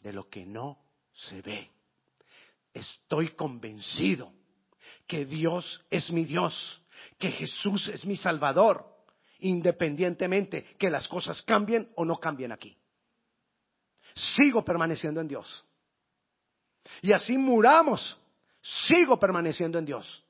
de 0.02 0.12
lo 0.12 0.28
que 0.28 0.44
no 0.44 0.78
se 1.12 1.40
ve. 1.40 1.70
Estoy 2.74 3.28
convencido 3.28 4.32
que 5.06 5.24
Dios 5.24 5.84
es 5.90 6.10
mi 6.10 6.24
Dios, 6.24 6.82
que 7.18 7.30
Jesús 7.30 7.88
es 7.88 8.04
mi 8.04 8.16
Salvador, 8.16 8.84
independientemente 9.40 10.64
que 10.78 10.90
las 10.90 11.06
cosas 11.06 11.42
cambien 11.42 11.92
o 11.96 12.04
no 12.04 12.18
cambien 12.18 12.52
aquí. 12.52 12.76
Sigo 14.14 14.64
permaneciendo 14.64 15.20
en 15.20 15.28
Dios. 15.28 15.64
Y 17.00 17.12
así 17.12 17.36
muramos 17.36 18.18
sigo 18.62 19.18
permaneciendo 19.18 19.78
en 19.78 19.84
Dios. 19.84 20.24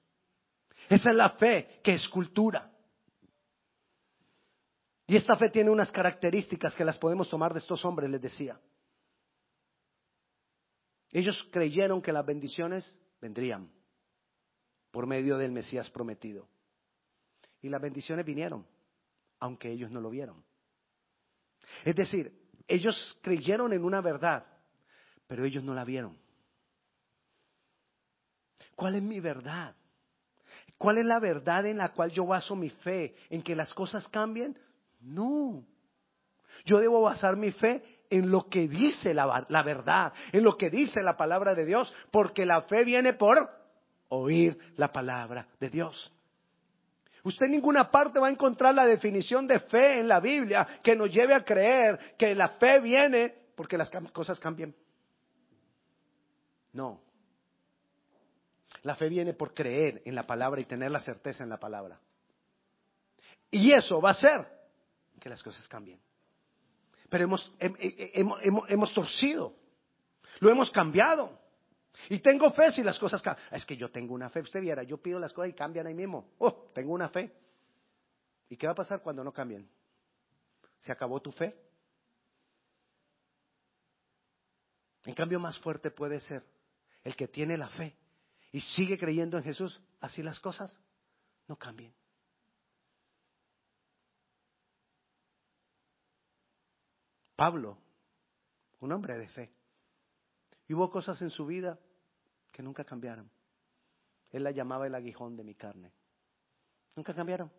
Esa 0.88 1.10
es 1.10 1.16
la 1.16 1.30
fe 1.30 1.80
que 1.82 1.94
es 1.94 2.08
cultura. 2.08 2.70
Y 5.06 5.16
esta 5.16 5.36
fe 5.36 5.50
tiene 5.50 5.70
unas 5.70 5.90
características 5.90 6.74
que 6.74 6.84
las 6.84 6.98
podemos 6.98 7.28
tomar 7.28 7.52
de 7.52 7.58
estos 7.58 7.84
hombres, 7.84 8.10
les 8.10 8.20
decía. 8.20 8.58
Ellos 11.10 11.46
creyeron 11.52 12.00
que 12.00 12.12
las 12.12 12.24
bendiciones 12.24 12.98
vendrían 13.20 13.70
por 14.90 15.06
medio 15.06 15.36
del 15.36 15.52
Mesías 15.52 15.90
prometido. 15.90 16.48
Y 17.60 17.68
las 17.68 17.80
bendiciones 17.80 18.24
vinieron, 18.24 18.66
aunque 19.38 19.70
ellos 19.70 19.90
no 19.90 20.00
lo 20.00 20.10
vieron. 20.10 20.42
Es 21.84 21.94
decir, 21.94 22.32
ellos 22.66 23.18
creyeron 23.22 23.72
en 23.72 23.84
una 23.84 24.00
verdad, 24.00 24.46
pero 25.26 25.44
ellos 25.44 25.62
no 25.62 25.74
la 25.74 25.84
vieron. 25.84 26.21
¿Cuál 28.76 28.96
es 28.96 29.02
mi 29.02 29.20
verdad? 29.20 29.74
¿Cuál 30.78 30.98
es 30.98 31.04
la 31.04 31.20
verdad 31.20 31.66
en 31.66 31.78
la 31.78 31.90
cual 31.90 32.10
yo 32.10 32.26
baso 32.26 32.56
mi 32.56 32.70
fe? 32.70 33.14
¿En 33.30 33.42
que 33.42 33.54
las 33.54 33.72
cosas 33.72 34.06
cambien? 34.08 34.58
No. 35.00 35.64
Yo 36.64 36.78
debo 36.78 37.02
basar 37.02 37.36
mi 37.36 37.52
fe 37.52 37.82
en 38.10 38.30
lo 38.30 38.48
que 38.48 38.68
dice 38.68 39.14
la, 39.14 39.62
verdad, 39.64 40.12
en 40.32 40.44
lo 40.44 40.56
que 40.56 40.70
dice 40.70 41.00
la 41.02 41.16
palabra 41.16 41.54
de 41.54 41.64
Dios, 41.64 41.92
porque 42.10 42.44
la 42.44 42.62
fe 42.62 42.84
viene 42.84 43.14
por 43.14 43.48
oír 44.08 44.58
la 44.76 44.92
palabra 44.92 45.46
de 45.58 45.70
Dios. 45.70 46.12
Usted 47.24 47.46
en 47.46 47.52
ninguna 47.52 47.90
parte 47.90 48.18
va 48.18 48.26
a 48.26 48.30
encontrar 48.30 48.74
la 48.74 48.84
definición 48.84 49.46
de 49.46 49.60
fe 49.60 50.00
en 50.00 50.08
la 50.08 50.20
Biblia 50.20 50.66
que 50.82 50.96
nos 50.96 51.10
lleve 51.10 51.34
a 51.34 51.44
creer 51.44 52.16
que 52.18 52.34
la 52.34 52.48
fe 52.50 52.80
viene 52.80 53.34
porque 53.54 53.78
las 53.78 53.88
cosas 54.12 54.40
cambian. 54.40 54.74
No. 56.72 57.00
La 58.82 58.96
fe 58.96 59.08
viene 59.08 59.32
por 59.32 59.54
creer 59.54 60.02
en 60.04 60.14
la 60.14 60.24
palabra 60.24 60.60
y 60.60 60.64
tener 60.64 60.90
la 60.90 61.00
certeza 61.00 61.44
en 61.44 61.50
la 61.50 61.58
palabra. 61.58 62.00
Y 63.50 63.72
eso 63.72 64.00
va 64.00 64.10
a 64.10 64.12
hacer 64.12 64.46
que 65.20 65.28
las 65.28 65.42
cosas 65.42 65.66
cambien. 65.68 66.00
Pero 67.08 67.24
hemos, 67.24 67.52
hemos, 67.60 68.38
hemos, 68.42 68.70
hemos 68.70 68.94
torcido, 68.94 69.54
lo 70.40 70.50
hemos 70.50 70.70
cambiado. 70.70 71.38
Y 72.08 72.18
tengo 72.18 72.50
fe 72.52 72.72
si 72.72 72.82
las 72.82 72.98
cosas 72.98 73.22
cambian. 73.22 73.46
Es 73.52 73.64
que 73.64 73.76
yo 73.76 73.90
tengo 73.90 74.14
una 74.14 74.30
fe. 74.30 74.40
Usted 74.40 74.60
viera, 74.60 74.82
yo 74.82 74.96
pido 74.96 75.20
las 75.20 75.32
cosas 75.32 75.50
y 75.50 75.54
cambian 75.54 75.86
ahí 75.86 75.94
mismo. 75.94 76.32
Oh, 76.38 76.70
tengo 76.74 76.92
una 76.92 77.08
fe. 77.10 77.32
¿Y 78.48 78.56
qué 78.56 78.66
va 78.66 78.72
a 78.72 78.76
pasar 78.76 79.02
cuando 79.02 79.22
no 79.22 79.32
cambien? 79.32 79.68
¿Se 80.80 80.90
acabó 80.90 81.20
tu 81.20 81.30
fe? 81.30 81.54
En 85.04 85.14
cambio, 85.14 85.38
más 85.38 85.58
fuerte 85.58 85.90
puede 85.90 86.20
ser 86.20 86.42
el 87.04 87.14
que 87.14 87.28
tiene 87.28 87.56
la 87.56 87.68
fe 87.68 87.94
y 88.52 88.60
sigue 88.60 88.98
creyendo 88.98 89.38
en 89.38 89.44
Jesús. 89.44 89.80
Así 90.00 90.22
las 90.22 90.38
cosas 90.38 90.78
no 91.48 91.56
cambien. 91.56 91.94
Pablo, 97.34 97.78
un 98.80 98.92
hombre 98.92 99.18
de 99.18 99.28
fe. 99.28 99.52
Y 100.68 100.74
hubo 100.74 100.90
cosas 100.90 101.20
en 101.22 101.30
su 101.30 101.46
vida 101.46 101.78
que 102.52 102.62
nunca 102.62 102.84
cambiaron. 102.84 103.28
Él 104.30 104.44
la 104.44 104.50
llamaba 104.50 104.86
el 104.86 104.94
aguijón 104.94 105.36
de 105.36 105.44
mi 105.44 105.54
carne. 105.54 105.92
Nunca 106.94 107.14
cambiaron. 107.14 107.50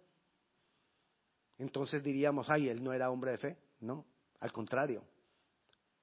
Entonces 1.57 2.03
diríamos, 2.03 2.49
ay, 2.49 2.69
él 2.69 2.83
no 2.83 2.93
era 2.93 3.09
hombre 3.09 3.31
de 3.31 3.37
fe. 3.39 3.57
No, 3.79 4.05
al 4.39 4.51
contrario. 4.51 5.03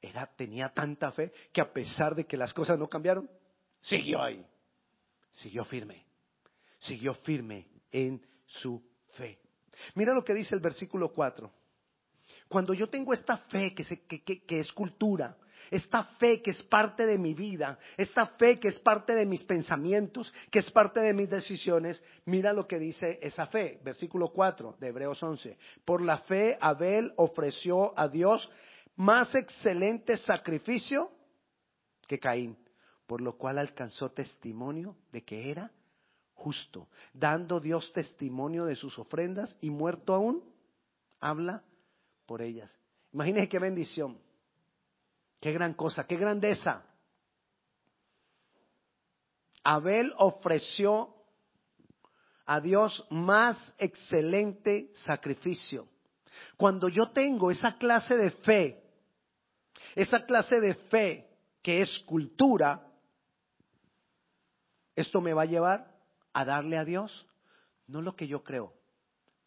Era, 0.00 0.26
tenía 0.26 0.73
tanta 0.73 1.12
fe 1.12 1.32
que 1.52 1.61
a 1.61 1.73
pesar 1.73 2.14
de 2.14 2.26
que 2.26 2.37
las 2.37 2.52
cosas 2.52 2.78
no 2.78 2.88
cambiaron, 2.88 3.30
siguió 3.80 4.23
ahí. 4.23 4.44
Siguió 5.33 5.65
firme. 5.65 6.05
Siguió 6.79 7.15
firme 7.15 7.69
en 7.91 8.25
su 8.47 8.83
fe. 9.11 9.38
Mira 9.95 10.14
lo 10.14 10.25
que 10.25 10.35
dice 10.35 10.55
el 10.55 10.61
versículo 10.61 11.12
4. 11.12 11.51
Cuando 12.49 12.75
yo 12.75 12.88
tengo 12.88 13.12
esta 13.12 13.38
fe 13.38 13.75
que, 13.75 13.85
se, 13.85 14.03
es 14.49 14.73
cultura, 14.73 15.37
esta 15.71 16.05
fe 16.19 16.43
que 16.43 16.51
es 16.51 16.62
parte 16.64 17.07
de 17.07 17.16
mi 17.16 17.33
vida, 17.33 17.79
esta 17.97 18.27
fe 18.27 18.59
que 18.59 18.69
es 18.69 18.79
parte 18.81 19.14
de 19.14 19.25
mis 19.25 19.45
pensamientos, 19.45 20.33
que 20.51 20.59
es 20.59 20.71
parte 20.71 21.01
de 21.01 21.14
mis 21.14 21.31
decisiones, 21.31 22.03
mira 22.25 22.53
lo 22.53 22.66
que 22.66 22.79
dice 22.79 23.19
esa 23.23 23.47
fe, 23.47 23.81
versículo 23.85 24.33
4 24.33 24.77
de 24.81 24.88
Hebreos 24.88 25.23
11. 25.23 25.57
Por 25.85 26.03
la 26.03 26.19
fe 26.19 26.59
Abel 26.61 27.12
ofreció 27.16 27.97
a 27.99 28.09
Dios 28.09 28.51
más 28.97 29.35
excelente 29.35 30.16
sacrificio 30.16 31.11
que 32.07 32.19
Caín, 32.19 32.59
por 33.11 33.23
lo 33.23 33.37
cual 33.37 33.59
alcanzó 33.59 34.12
testimonio 34.12 34.94
de 35.11 35.25
que 35.25 35.51
era 35.51 35.73
justo, 36.33 36.87
dando 37.12 37.59
Dios 37.59 37.92
testimonio 37.92 38.66
de 38.66 38.77
sus 38.77 39.01
ofrendas 39.01 39.53
y 39.61 39.68
muerto 39.68 40.14
aún, 40.14 40.44
habla 41.18 41.64
por 42.25 42.40
ellas. 42.40 42.70
Imagínense 43.12 43.49
qué 43.49 43.59
bendición. 43.59 44.16
Qué 45.40 45.51
gran 45.51 45.75
cosa, 45.75 46.07
qué 46.07 46.18
grandeza. 46.18 46.85
Abel 49.64 50.14
ofreció 50.16 51.12
a 52.46 52.61
Dios 52.61 53.05
más 53.11 53.59
excelente 53.79 54.92
sacrificio. 55.05 55.88
Cuando 56.57 56.88
yo 56.88 57.11
tengo 57.11 57.51
esa 57.51 57.77
clase 57.77 58.16
de 58.16 58.31
fe, 58.31 58.85
esa 59.96 60.25
clase 60.25 60.61
de 60.61 60.75
fe 60.75 61.29
que 61.61 61.83
es 61.83 61.99
cultura, 62.07 62.87
esto 65.01 65.21
me 65.21 65.35
va 65.35 65.43
a 65.43 65.47
llevar 65.47 65.87
a 66.33 66.45
darle 66.45 66.79
a 66.79 66.85
Dios 66.85 67.27
no 67.87 68.01
lo 68.01 68.15
que 68.15 68.29
yo 68.29 68.43
creo, 68.45 68.73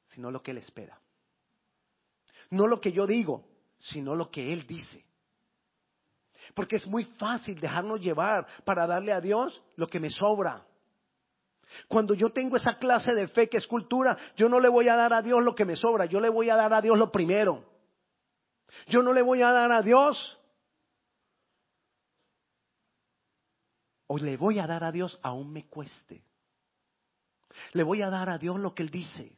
sino 0.07 0.29
lo 0.29 0.43
que 0.43 0.51
Él 0.51 0.57
espera. 0.57 0.99
No 2.49 2.67
lo 2.67 2.79
que 2.79 2.91
yo 2.91 3.07
digo, 3.07 3.45
sino 3.79 4.15
lo 4.15 4.29
que 4.29 4.53
Él 4.53 4.67
dice. 4.67 5.05
Porque 6.53 6.75
es 6.75 6.87
muy 6.87 7.05
fácil 7.05 7.59
dejarnos 7.59 8.01
llevar 8.01 8.45
para 8.65 8.85
darle 8.85 9.13
a 9.13 9.21
Dios 9.21 9.61
lo 9.75 9.87
que 9.87 9.99
me 9.99 10.09
sobra. 10.09 10.65
Cuando 11.87 12.13
yo 12.13 12.29
tengo 12.29 12.57
esa 12.57 12.77
clase 12.77 13.13
de 13.13 13.27
fe 13.29 13.49
que 13.49 13.57
es 13.57 13.65
cultura, 13.65 14.17
yo 14.35 14.49
no 14.49 14.59
le 14.59 14.69
voy 14.69 14.89
a 14.89 14.95
dar 14.95 15.13
a 15.13 15.21
Dios 15.21 15.43
lo 15.43 15.55
que 15.55 15.65
me 15.65 15.75
sobra, 15.75 16.05
yo 16.05 16.19
le 16.19 16.29
voy 16.29 16.49
a 16.49 16.55
dar 16.55 16.73
a 16.73 16.81
Dios 16.81 16.97
lo 16.97 17.11
primero. 17.11 17.63
Yo 18.87 19.01
no 19.01 19.13
le 19.13 19.21
voy 19.21 19.41
a 19.41 19.51
dar 19.51 19.71
a 19.71 19.81
Dios 19.81 20.39
o 24.13 24.17
le 24.19 24.37
voy 24.37 24.59
a 24.59 24.67
dar 24.67 24.83
a 24.83 24.91
Dios 24.91 25.17
aún 25.23 25.51
me 25.51 25.65
cueste. 25.65 26.23
Le 27.71 27.81
voy 27.81 28.03
a 28.03 28.11
dar 28.11 28.29
a 28.29 28.37
Dios 28.37 28.59
lo 28.59 28.75
que 28.75 28.83
Él 28.83 28.91
dice. 28.91 29.35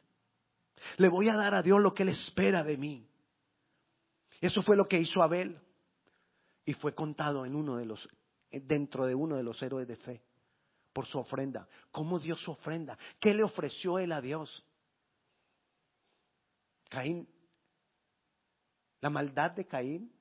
Le 0.98 1.08
voy 1.08 1.30
a 1.30 1.34
dar 1.34 1.54
a 1.54 1.62
Dios 1.62 1.80
lo 1.80 1.94
que 1.94 2.02
Él 2.02 2.10
espera 2.10 2.62
de 2.62 2.76
mí. 2.76 3.08
Eso 4.38 4.62
fue 4.62 4.76
lo 4.76 4.84
que 4.84 5.00
hizo 5.00 5.22
Abel 5.22 5.58
y 6.66 6.74
fue 6.74 6.94
contado 6.94 7.46
en 7.46 7.56
uno 7.56 7.76
de 7.76 7.86
los 7.86 8.06
dentro 8.50 9.06
de 9.06 9.14
uno 9.14 9.36
de 9.36 9.42
los 9.42 9.62
héroes 9.62 9.88
de 9.88 9.96
fe 9.96 10.22
por 10.92 11.06
su 11.06 11.18
ofrenda. 11.18 11.66
¿Cómo 11.90 12.20
dio 12.20 12.36
su 12.36 12.50
ofrenda? 12.50 12.98
¿Qué 13.18 13.32
le 13.32 13.44
ofreció 13.44 13.98
él 13.98 14.12
a 14.12 14.20
Dios? 14.20 14.62
Caín, 16.90 17.26
la 19.00 19.08
maldad 19.08 19.52
de 19.52 19.66
Caín 19.66 20.12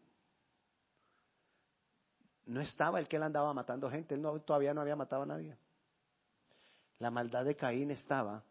no 2.45 2.61
estaba 2.61 2.99
el 2.99 3.07
que 3.07 3.15
él 3.17 3.23
andaba 3.23 3.53
matando 3.53 3.89
gente, 3.89 4.15
él 4.15 4.21
no, 4.21 4.39
todavía 4.41 4.73
no 4.73 4.81
había 4.81 4.95
matado 4.95 5.23
a 5.23 5.27
nadie. 5.27 5.57
La 6.99 7.11
maldad 7.11 7.45
de 7.45 7.55
Caín 7.55 7.91
estaba 7.91 8.43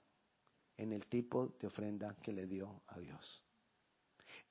en 0.77 0.93
el 0.93 1.07
tipo 1.07 1.55
de 1.61 1.67
ofrenda 1.67 2.17
que 2.23 2.33
le 2.33 2.47
dio 2.47 2.83
a 2.89 2.99
Dios, 2.99 3.43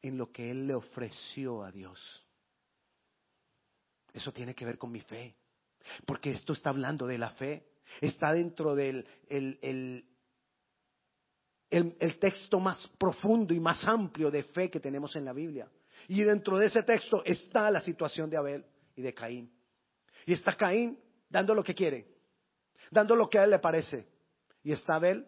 en 0.02 0.18
lo 0.18 0.32
que 0.32 0.50
él 0.50 0.68
le 0.68 0.74
ofreció 0.74 1.64
a 1.64 1.72
Dios. 1.72 2.00
Eso 4.14 4.32
tiene 4.32 4.54
que 4.56 4.66
ver 4.66 4.78
con 4.78 4.92
mi 4.92 5.02
fe. 5.02 5.36
Porque 6.06 6.32
esto 6.32 6.54
está 6.54 6.70
hablando 6.70 7.06
de 7.06 7.18
la 7.18 7.32
fe. 7.32 7.68
Está 8.00 8.32
dentro 8.32 8.76
del 8.76 9.06
el, 9.28 9.60
el, 9.62 10.06
el, 12.00 12.20
texto 12.20 12.60
más 12.60 12.80
profundo 12.98 13.54
y 13.54 13.60
más 13.60 13.84
amplio 13.84 14.32
de 14.32 14.44
fe 14.44 14.70
que 14.70 14.80
tenemos 14.80 15.16
en 15.16 15.26
la 15.26 15.34
Biblia. 15.34 15.70
Y 16.08 16.22
dentro 16.24 16.58
de 16.58 16.68
ese 16.68 16.84
texto 16.84 17.24
está 17.26 17.70
la 17.70 17.82
situación 17.82 18.30
de 18.30 18.38
Abel 18.38 18.66
y 18.96 19.02
de 19.02 19.14
Caín. 19.14 19.52
Y 20.26 20.34
está 20.34 20.56
Caín 20.56 21.00
dando 21.30 21.54
lo 21.54 21.64
que 21.64 21.76
quiere, 21.76 22.08
dando 22.92 23.16
lo 23.16 23.30
que 23.30 23.40
a 23.40 23.44
él 23.44 23.52
le 23.52 23.60
parece. 23.60 24.08
Y 24.64 24.72
está 24.72 24.96
Abel 24.96 25.28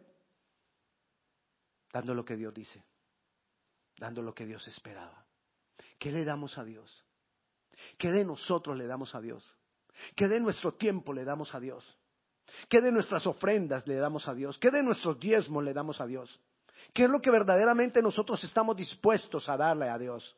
dando 1.92 2.14
lo 2.14 2.26
que 2.26 2.36
Dios 2.36 2.54
dice, 2.54 2.84
dando 3.98 4.22
lo 4.22 4.34
que 4.34 4.46
Dios 4.46 4.68
esperaba. 4.68 5.26
¿Qué 5.98 6.12
le 6.12 6.24
damos 6.26 6.58
a 6.58 6.64
Dios? 6.64 7.06
¿Qué 7.98 8.12
de 8.12 8.26
nosotros 8.26 8.78
le 8.78 8.86
damos 8.86 9.16
a 9.16 9.22
Dios? 9.22 9.44
¿Qué 10.16 10.28
de 10.28 10.40
nuestro 10.40 10.74
tiempo 10.74 11.14
le 11.14 11.24
damos 11.24 11.54
a 11.56 11.60
Dios? 11.60 11.86
¿Qué 12.70 12.82
de 12.82 12.92
nuestras 12.92 13.26
ofrendas 13.26 13.88
le 13.88 13.96
damos 13.96 14.28
a 14.28 14.34
Dios? 14.34 14.58
¿Qué 14.60 14.72
de 14.72 14.84
nuestros 14.84 15.20
diezmos 15.20 15.64
le 15.64 15.74
damos 15.74 16.00
a 16.00 16.06
Dios? 16.06 16.40
¿Qué 16.94 17.04
es 17.04 17.10
lo 17.10 17.22
que 17.22 17.32
verdaderamente 17.32 18.02
nosotros 18.02 18.44
estamos 18.44 18.76
dispuestos 18.76 19.48
a 19.50 19.58
darle 19.58 19.90
a 19.90 19.98
Dios? 19.98 20.36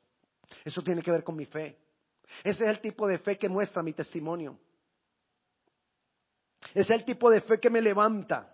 Eso 0.63 0.81
tiene 0.81 1.01
que 1.01 1.11
ver 1.11 1.23
con 1.23 1.35
mi 1.35 1.45
fe. 1.45 1.77
Ese 2.43 2.63
es 2.63 2.69
el 2.69 2.81
tipo 2.81 3.07
de 3.07 3.19
fe 3.19 3.37
que 3.37 3.49
muestra 3.49 3.83
mi 3.83 3.93
testimonio. 3.93 4.59
Ese 6.73 6.93
es 6.93 6.99
el 6.99 7.05
tipo 7.05 7.29
de 7.29 7.41
fe 7.41 7.59
que 7.59 7.69
me 7.69 7.81
levanta. 7.81 8.53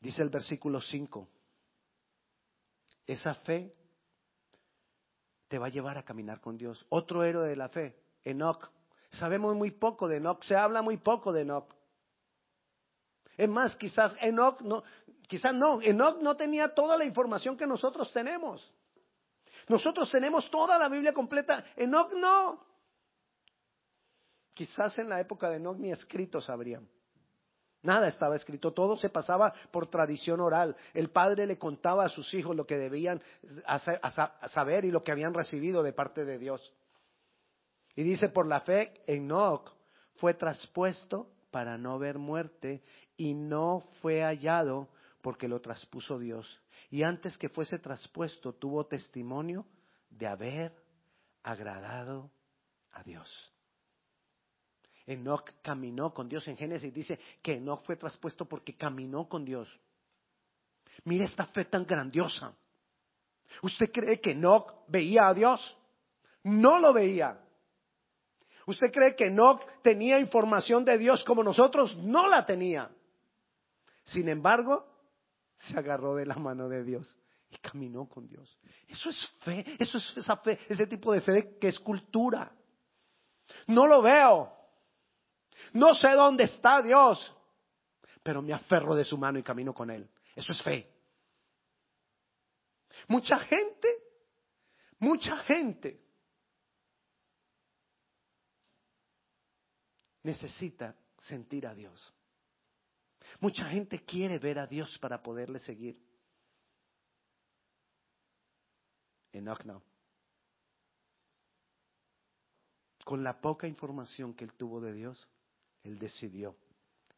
Dice 0.00 0.22
el 0.22 0.30
versículo 0.30 0.80
5, 0.80 1.28
esa 3.06 3.34
fe 3.34 3.74
te 5.48 5.58
va 5.58 5.66
a 5.66 5.70
llevar 5.70 5.98
a 5.98 6.04
caminar 6.04 6.40
con 6.40 6.56
Dios. 6.56 6.86
Otro 6.88 7.24
héroe 7.24 7.48
de 7.48 7.56
la 7.56 7.68
fe, 7.68 7.98
Enoch. 8.22 8.70
Sabemos 9.10 9.56
muy 9.56 9.72
poco 9.72 10.06
de 10.06 10.18
Enoch, 10.18 10.42
se 10.44 10.54
habla 10.54 10.82
muy 10.82 10.98
poco 10.98 11.32
de 11.32 11.42
Enoch. 11.42 11.74
Es 13.36 13.48
más, 13.48 13.74
quizás 13.76 14.14
Enoch 14.20 14.60
no, 14.60 14.84
quizás 15.26 15.54
no, 15.54 15.80
Enoch 15.82 16.20
no 16.20 16.36
tenía 16.36 16.74
toda 16.74 16.96
la 16.96 17.04
información 17.04 17.56
que 17.56 17.66
nosotros 17.66 18.12
tenemos. 18.12 18.72
Nosotros 19.68 20.10
tenemos 20.10 20.50
toda 20.50 20.78
la 20.78 20.88
Biblia 20.88 21.12
completa, 21.12 21.64
Enoch 21.76 22.12
no. 22.12 22.66
Quizás 24.54 24.98
en 24.98 25.08
la 25.08 25.20
época 25.20 25.48
de 25.50 25.56
Enoch 25.56 25.76
ni 25.76 25.92
escritos 25.92 26.48
habrían. 26.50 26.88
Nada 27.82 28.08
estaba 28.08 28.34
escrito, 28.34 28.72
todo 28.72 28.96
se 28.96 29.08
pasaba 29.08 29.54
por 29.70 29.88
tradición 29.88 30.40
oral. 30.40 30.76
El 30.94 31.10
padre 31.10 31.46
le 31.46 31.58
contaba 31.58 32.04
a 32.04 32.08
sus 32.08 32.34
hijos 32.34 32.56
lo 32.56 32.66
que 32.66 32.76
debían 32.76 33.22
saber 34.48 34.84
y 34.84 34.90
lo 34.90 35.04
que 35.04 35.12
habían 35.12 35.32
recibido 35.32 35.82
de 35.82 35.92
parte 35.92 36.24
de 36.24 36.38
Dios. 36.38 36.72
Y 37.94 38.02
dice, 38.02 38.28
por 38.28 38.46
la 38.46 38.62
fe, 38.62 39.02
Enoch 39.06 39.72
fue 40.16 40.34
traspuesto 40.34 41.30
para 41.50 41.78
no 41.78 41.98
ver 41.98 42.18
muerte 42.18 42.82
y 43.16 43.34
no 43.34 43.84
fue 44.00 44.22
hallado 44.22 44.88
porque 45.28 45.46
lo 45.46 45.60
traspuso 45.60 46.18
Dios. 46.18 46.58
Y 46.88 47.02
antes 47.02 47.36
que 47.36 47.50
fuese 47.50 47.78
traspuesto 47.78 48.54
tuvo 48.54 48.86
testimonio 48.86 49.66
de 50.08 50.26
haber 50.26 50.74
agradado 51.42 52.30
a 52.92 53.02
Dios. 53.02 53.52
Enoch 55.04 55.52
caminó 55.60 56.14
con 56.14 56.30
Dios. 56.30 56.48
En 56.48 56.56
Génesis 56.56 56.94
dice 56.94 57.18
que 57.42 57.56
Enoch 57.56 57.84
fue 57.84 57.96
traspuesto 57.96 58.46
porque 58.46 58.74
caminó 58.74 59.28
con 59.28 59.44
Dios. 59.44 59.68
Mire 61.04 61.26
esta 61.26 61.44
fe 61.48 61.66
tan 61.66 61.84
grandiosa. 61.84 62.54
¿Usted 63.60 63.92
cree 63.92 64.22
que 64.22 64.30
Enoch 64.30 64.76
veía 64.88 65.28
a 65.28 65.34
Dios? 65.34 65.76
No 66.44 66.78
lo 66.78 66.94
veía. 66.94 67.38
¿Usted 68.64 68.90
cree 68.90 69.14
que 69.14 69.26
Enoch 69.26 69.60
tenía 69.82 70.18
información 70.18 70.86
de 70.86 70.96
Dios 70.96 71.22
como 71.22 71.42
nosotros? 71.42 71.94
No 71.98 72.28
la 72.28 72.46
tenía. 72.46 72.90
Sin 74.04 74.26
embargo, 74.30 74.87
se 75.58 75.76
agarró 75.76 76.14
de 76.14 76.26
la 76.26 76.36
mano 76.36 76.68
de 76.68 76.84
Dios 76.84 77.16
y 77.50 77.56
caminó 77.58 78.08
con 78.08 78.28
Dios. 78.28 78.58
Eso 78.86 79.10
es 79.10 79.26
fe, 79.40 79.64
eso 79.78 79.98
es 79.98 80.16
esa 80.16 80.36
fe, 80.38 80.58
ese 80.68 80.86
tipo 80.86 81.12
de 81.12 81.20
fe 81.20 81.58
que 81.60 81.68
es 81.68 81.78
cultura. 81.80 82.52
No 83.66 83.86
lo 83.86 84.02
veo, 84.02 84.52
no 85.72 85.94
sé 85.94 86.10
dónde 86.10 86.44
está 86.44 86.82
Dios, 86.82 87.34
pero 88.22 88.42
me 88.42 88.52
aferro 88.52 88.94
de 88.94 89.04
su 89.04 89.16
mano 89.16 89.38
y 89.38 89.42
camino 89.42 89.72
con 89.72 89.90
Él. 89.90 90.08
Eso 90.34 90.52
es 90.52 90.62
fe. 90.62 90.94
Mucha 93.08 93.38
gente, 93.38 93.88
mucha 94.98 95.36
gente 95.38 96.00
necesita 100.22 100.94
sentir 101.18 101.66
a 101.66 101.74
Dios. 101.74 102.14
Mucha 103.40 103.68
gente 103.68 104.04
quiere 104.04 104.38
ver 104.38 104.58
a 104.58 104.66
Dios 104.66 104.98
para 104.98 105.22
poderle 105.22 105.60
seguir. 105.60 105.96
Enoch 109.32 109.64
no. 109.64 109.82
Con 113.04 113.22
la 113.22 113.40
poca 113.40 113.66
información 113.66 114.34
que 114.34 114.44
él 114.44 114.52
tuvo 114.54 114.80
de 114.80 114.92
Dios, 114.92 115.28
él 115.82 115.98
decidió. 115.98 116.56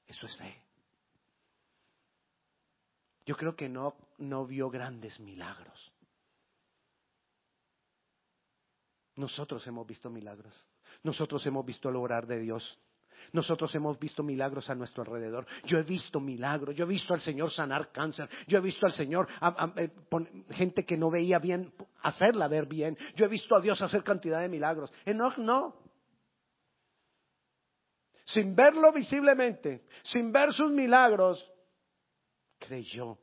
Eso 0.07 0.27
es 0.27 0.37
fe. 0.37 0.63
Yo 3.25 3.37
creo 3.37 3.57
que 3.57 3.69
no, 3.69 3.97
no 4.19 4.47
vio 4.47 4.71
grandes 4.71 5.19
milagros. 5.21 5.93
Nosotros 9.17 9.67
hemos 9.67 9.87
visto 9.87 10.11
milagros. 10.11 10.55
Nosotros 11.03 11.45
hemos 11.47 11.65
visto 11.65 11.89
el 11.89 11.97
obrar 11.97 12.27
de 12.27 12.41
Dios. 12.41 12.79
Nosotros 13.33 13.75
hemos 13.75 13.99
visto 13.99 14.23
milagros 14.23 14.69
a 14.71 14.75
nuestro 14.75 15.03
alrededor. 15.03 15.47
Yo 15.65 15.79
he 15.79 15.85
visto 15.85 16.21
milagros. 16.21 16.77
Yo 16.77 16.85
he 16.85 16.89
visto 16.89 17.15
al 17.15 17.21
Señor 17.21 17.51
sanar 17.51 17.91
cáncer. 17.93 18.29
Yo 18.47 18.59
he 18.59 18.61
visto 18.61 18.87
al 18.87 18.93
Señor 18.93 19.29
eh, 19.77 19.91
gente 20.51 20.85
que 20.85 20.97
no 20.97 21.11
veía 21.11 21.39
bien, 21.39 21.73
hacerla 22.03 22.49
ver 22.49 22.67
bien. 22.67 22.97
Yo 23.17 23.27
he 23.27 23.29
visto 23.29 23.57
a 23.57 23.61
Dios 23.61 23.81
hacer 23.83 24.03
cantidad 24.03 24.41
de 24.41 24.49
milagros. 24.49 24.93
Enoch 25.05 25.39
no 25.39 25.91
sin 28.33 28.55
verlo 28.55 28.93
visiblemente, 28.93 29.87
sin 30.05 30.33
ver 30.33 30.53
sus 30.53 30.71
milagros, 30.71 31.45
creyó. 32.59 33.19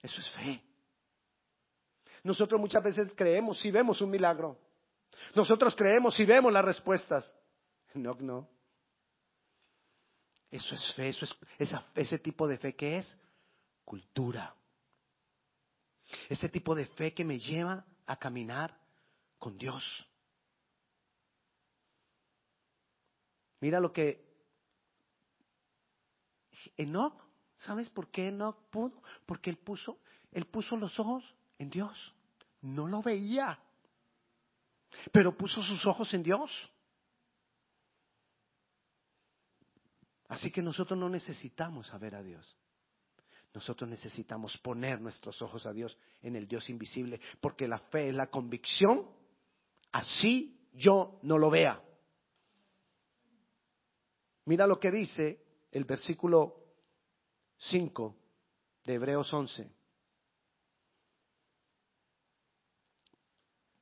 Eso 0.00 0.20
es 0.20 0.30
fe. 0.30 0.62
Nosotros 2.22 2.60
muchas 2.60 2.82
veces 2.82 3.12
creemos 3.14 3.58
si 3.60 3.70
vemos 3.70 4.00
un 4.00 4.10
milagro. 4.10 4.58
Nosotros 5.34 5.74
creemos 5.76 6.14
si 6.14 6.24
vemos 6.24 6.52
las 6.52 6.64
respuestas. 6.64 7.32
No, 7.94 8.14
no. 8.14 8.48
Eso 10.50 10.74
es 10.74 10.94
fe, 10.94 11.10
eso 11.10 11.26
es 11.58 11.74
ese 11.94 12.18
tipo 12.18 12.46
de 12.48 12.58
fe 12.58 12.74
que 12.74 12.98
es 12.98 13.16
cultura. 13.84 14.54
Ese 16.28 16.48
tipo 16.48 16.74
de 16.74 16.86
fe 16.86 17.12
que 17.12 17.24
me 17.24 17.38
lleva 17.38 17.84
a 18.06 18.16
caminar 18.16 18.78
con 19.38 19.58
Dios. 19.58 19.84
Mira 23.60 23.80
lo 23.80 23.92
que 23.92 24.26
Enoch, 26.76 27.22
¿sabes 27.56 27.88
por 27.90 28.10
qué 28.10 28.28
Enoch 28.28 28.56
pudo? 28.70 29.02
Porque 29.26 29.50
él 29.50 29.58
puso, 29.58 29.98
él 30.32 30.46
puso 30.46 30.76
los 30.76 30.98
ojos 30.98 31.24
en 31.58 31.70
Dios. 31.70 32.14
No 32.60 32.86
lo 32.86 33.02
veía, 33.02 33.58
pero 35.12 35.36
puso 35.36 35.62
sus 35.62 35.84
ojos 35.86 36.12
en 36.14 36.22
Dios. 36.22 36.50
Así 40.28 40.50
que 40.50 40.62
nosotros 40.62 40.98
no 40.98 41.08
necesitamos 41.08 41.86
saber 41.86 42.14
a 42.14 42.22
Dios. 42.22 42.56
Nosotros 43.54 43.88
necesitamos 43.88 44.56
poner 44.58 45.00
nuestros 45.00 45.40
ojos 45.40 45.64
a 45.66 45.72
Dios 45.72 45.96
en 46.20 46.36
el 46.36 46.46
Dios 46.46 46.68
invisible, 46.68 47.20
porque 47.40 47.66
la 47.66 47.78
fe 47.78 48.10
es 48.10 48.14
la 48.14 48.28
convicción, 48.28 49.08
así 49.90 50.68
yo 50.74 51.18
no 51.22 51.38
lo 51.38 51.50
vea. 51.50 51.82
Mira 54.44 54.66
lo 54.66 54.78
que 54.78 54.90
dice 54.90 55.44
el 55.72 55.84
versículo 55.84 56.64
5 57.58 58.16
de 58.84 58.94
Hebreos 58.94 59.32
11. 59.32 59.70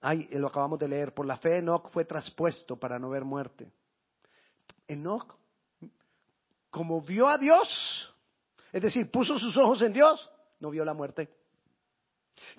Ahí 0.00 0.28
lo 0.32 0.48
acabamos 0.48 0.78
de 0.78 0.88
leer. 0.88 1.12
Por 1.12 1.26
la 1.26 1.36
fe 1.38 1.58
Enoch 1.58 1.88
fue 1.90 2.04
traspuesto 2.04 2.76
para 2.76 2.98
no 2.98 3.10
ver 3.10 3.24
muerte. 3.24 3.70
Enoch, 4.86 5.36
como 6.76 7.00
vio 7.00 7.26
a 7.26 7.38
Dios, 7.38 8.14
es 8.70 8.82
decir, 8.82 9.10
puso 9.10 9.38
sus 9.38 9.56
ojos 9.56 9.80
en 9.80 9.94
Dios, 9.94 10.30
no 10.60 10.68
vio 10.68 10.84
la 10.84 10.92
muerte. 10.92 11.30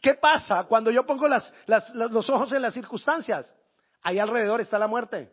¿Qué 0.02 0.16
pasa 0.16 0.64
cuando 0.64 0.90
yo 0.90 1.06
pongo 1.06 1.28
los 1.28 2.30
ojos 2.32 2.52
en 2.52 2.64
las 2.64 2.74
circunstancias? 2.74 3.46
Ahí 4.02 4.18
alrededor 4.18 4.60
está 4.60 4.80
la 4.80 4.88
muerte. 4.88 5.32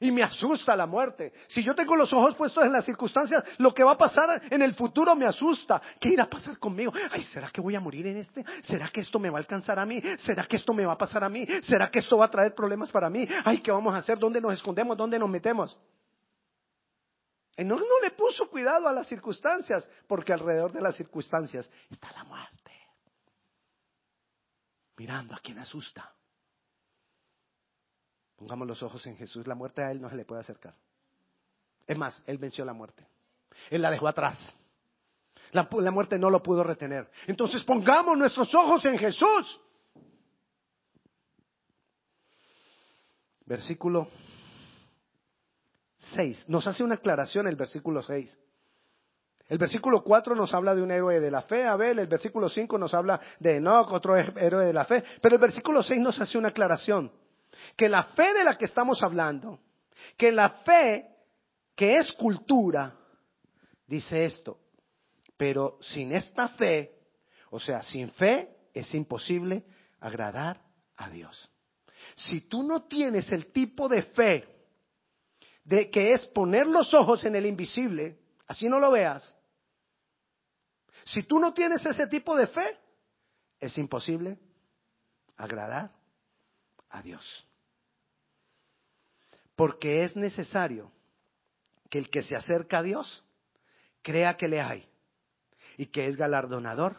Y 0.00 0.12
me 0.12 0.22
asusta 0.22 0.76
la 0.76 0.86
muerte. 0.86 1.32
Si 1.48 1.62
yo 1.62 1.74
tengo 1.74 1.96
los 1.96 2.12
ojos 2.12 2.34
puestos 2.34 2.62
en 2.62 2.72
las 2.72 2.84
circunstancias, 2.84 3.42
lo 3.56 3.72
que 3.72 3.84
va 3.84 3.92
a 3.92 3.98
pasar 3.98 4.42
en 4.50 4.60
el 4.60 4.74
futuro 4.74 5.16
me 5.16 5.24
asusta. 5.24 5.80
¿Qué 5.98 6.10
irá 6.10 6.24
a 6.24 6.28
pasar 6.28 6.58
conmigo? 6.58 6.92
Ay, 7.10 7.22
¿será 7.32 7.48
que 7.48 7.62
voy 7.62 7.74
a 7.74 7.80
morir 7.80 8.06
en 8.06 8.18
este? 8.18 8.44
¿Será 8.64 8.90
que 8.90 9.00
esto 9.00 9.18
me 9.18 9.30
va 9.30 9.38
a 9.38 9.40
alcanzar 9.40 9.78
a 9.78 9.86
mí? 9.86 9.98
¿Será 10.18 10.44
que 10.44 10.56
esto 10.56 10.74
me 10.74 10.84
va 10.84 10.92
a 10.92 10.98
pasar 10.98 11.24
a 11.24 11.30
mí? 11.30 11.46
¿Será 11.62 11.90
que 11.90 12.00
esto 12.00 12.18
va 12.18 12.26
a 12.26 12.30
traer 12.30 12.54
problemas 12.54 12.90
para 12.90 13.08
mí? 13.08 13.26
Ay, 13.46 13.62
¿qué 13.62 13.72
vamos 13.72 13.94
a 13.94 13.96
hacer? 13.96 14.18
¿Dónde 14.18 14.42
nos 14.42 14.52
escondemos? 14.52 14.94
¿Dónde 14.94 15.18
nos 15.18 15.30
metemos? 15.30 15.78
No 17.64 17.78
le 18.02 18.10
puso 18.12 18.48
cuidado 18.48 18.88
a 18.88 18.92
las 18.92 19.06
circunstancias, 19.06 19.88
porque 20.06 20.32
alrededor 20.32 20.72
de 20.72 20.80
las 20.80 20.96
circunstancias 20.96 21.68
está 21.90 22.10
la 22.12 22.24
muerte. 22.24 22.70
Mirando 24.96 25.34
a 25.34 25.38
quien 25.38 25.58
asusta. 25.58 26.12
Pongamos 28.36 28.66
los 28.66 28.82
ojos 28.82 29.06
en 29.06 29.16
Jesús. 29.16 29.46
La 29.46 29.54
muerte 29.54 29.82
a 29.82 29.90
Él 29.90 30.00
no 30.00 30.08
se 30.08 30.16
le 30.16 30.24
puede 30.24 30.40
acercar. 30.40 30.74
Es 31.86 31.98
más, 31.98 32.22
Él 32.26 32.38
venció 32.38 32.64
la 32.64 32.72
muerte. 32.72 33.06
Él 33.68 33.82
la 33.82 33.90
dejó 33.90 34.08
atrás. 34.08 34.38
La, 35.52 35.68
la 35.70 35.90
muerte 35.90 36.18
no 36.18 36.30
lo 36.30 36.42
pudo 36.42 36.62
retener. 36.62 37.10
Entonces 37.26 37.62
pongamos 37.64 38.16
nuestros 38.16 38.54
ojos 38.54 38.84
en 38.86 38.96
Jesús. 38.96 39.60
Versículo 43.44 44.08
6. 46.14 46.48
Nos 46.48 46.66
hace 46.66 46.82
una 46.82 46.96
aclaración 46.96 47.46
el 47.46 47.56
versículo 47.56 48.02
6. 48.02 48.38
El 49.48 49.58
versículo 49.58 50.04
4 50.04 50.36
nos 50.36 50.54
habla 50.54 50.74
de 50.76 50.82
un 50.82 50.92
héroe 50.92 51.18
de 51.18 51.30
la 51.30 51.42
fe, 51.42 51.64
Abel. 51.64 51.98
El 51.98 52.06
versículo 52.06 52.48
5 52.48 52.78
nos 52.78 52.94
habla 52.94 53.20
de 53.40 53.56
Enoch, 53.56 53.90
otro 53.92 54.16
héroe 54.16 54.64
de 54.64 54.72
la 54.72 54.84
fe. 54.84 55.02
Pero 55.20 55.34
el 55.34 55.40
versículo 55.40 55.82
6 55.82 56.00
nos 56.00 56.20
hace 56.20 56.38
una 56.38 56.48
aclaración 56.48 57.12
que 57.76 57.88
la 57.88 58.04
fe 58.04 58.32
de 58.32 58.44
la 58.44 58.56
que 58.56 58.66
estamos 58.66 59.02
hablando, 59.02 59.58
que 60.16 60.30
la 60.30 60.50
fe 60.64 61.06
que 61.74 61.98
es 61.98 62.12
cultura, 62.12 62.94
dice 63.86 64.24
esto, 64.24 64.58
Pero 65.36 65.78
sin 65.80 66.12
esta 66.12 66.48
fe, 66.50 66.92
o 67.50 67.58
sea, 67.58 67.82
sin 67.82 68.10
fe 68.10 68.56
es 68.74 68.94
imposible 68.94 69.64
agradar 69.98 70.60
a 70.96 71.08
Dios. 71.08 71.50
Si 72.14 72.42
tú 72.42 72.62
no 72.62 72.84
tienes 72.84 73.26
el 73.32 73.50
tipo 73.50 73.88
de 73.88 74.02
fe 74.02 74.59
de 75.70 75.88
que 75.88 76.14
es 76.14 76.22
poner 76.30 76.66
los 76.66 76.92
ojos 76.94 77.24
en 77.24 77.36
el 77.36 77.46
invisible, 77.46 78.18
así 78.48 78.68
no 78.68 78.80
lo 78.80 78.90
veas. 78.90 79.36
Si 81.04 81.22
tú 81.22 81.38
no 81.38 81.54
tienes 81.54 81.86
ese 81.86 82.08
tipo 82.08 82.34
de 82.34 82.48
fe, 82.48 82.76
es 83.60 83.78
imposible 83.78 84.36
agradar 85.36 85.92
a 86.88 87.00
Dios. 87.02 87.24
Porque 89.54 90.02
es 90.02 90.16
necesario 90.16 90.90
que 91.88 91.98
el 91.98 92.10
que 92.10 92.24
se 92.24 92.34
acerca 92.34 92.78
a 92.78 92.82
Dios 92.82 93.24
crea 94.02 94.36
que 94.36 94.48
le 94.48 94.60
hay 94.60 94.88
y 95.76 95.86
que 95.86 96.06
es 96.06 96.16
galardonador 96.16 96.96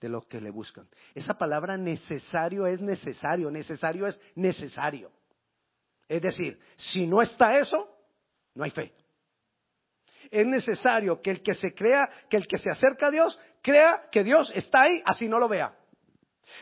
de 0.00 0.08
los 0.08 0.26
que 0.26 0.40
le 0.40 0.50
buscan. 0.50 0.88
Esa 1.14 1.38
palabra 1.38 1.76
necesario 1.76 2.66
es 2.66 2.80
necesario, 2.80 3.52
necesario 3.52 4.08
es 4.08 4.20
necesario. 4.34 5.12
Es 6.08 6.22
decir, 6.22 6.58
si 6.76 7.06
no 7.06 7.22
está 7.22 7.58
eso, 7.58 7.88
no 8.54 8.64
hay 8.64 8.70
fe. 8.70 8.92
Es 10.30 10.46
necesario 10.46 11.20
que 11.20 11.30
el 11.30 11.42
que 11.42 11.54
se 11.54 11.74
crea, 11.74 12.08
que 12.28 12.36
el 12.36 12.46
que 12.46 12.58
se 12.58 12.70
acerca 12.70 13.08
a 13.08 13.10
Dios, 13.10 13.38
crea 13.62 14.08
que 14.10 14.24
Dios 14.24 14.50
está 14.54 14.82
ahí, 14.82 15.02
así 15.04 15.28
no 15.28 15.38
lo 15.38 15.48
vea. 15.48 15.74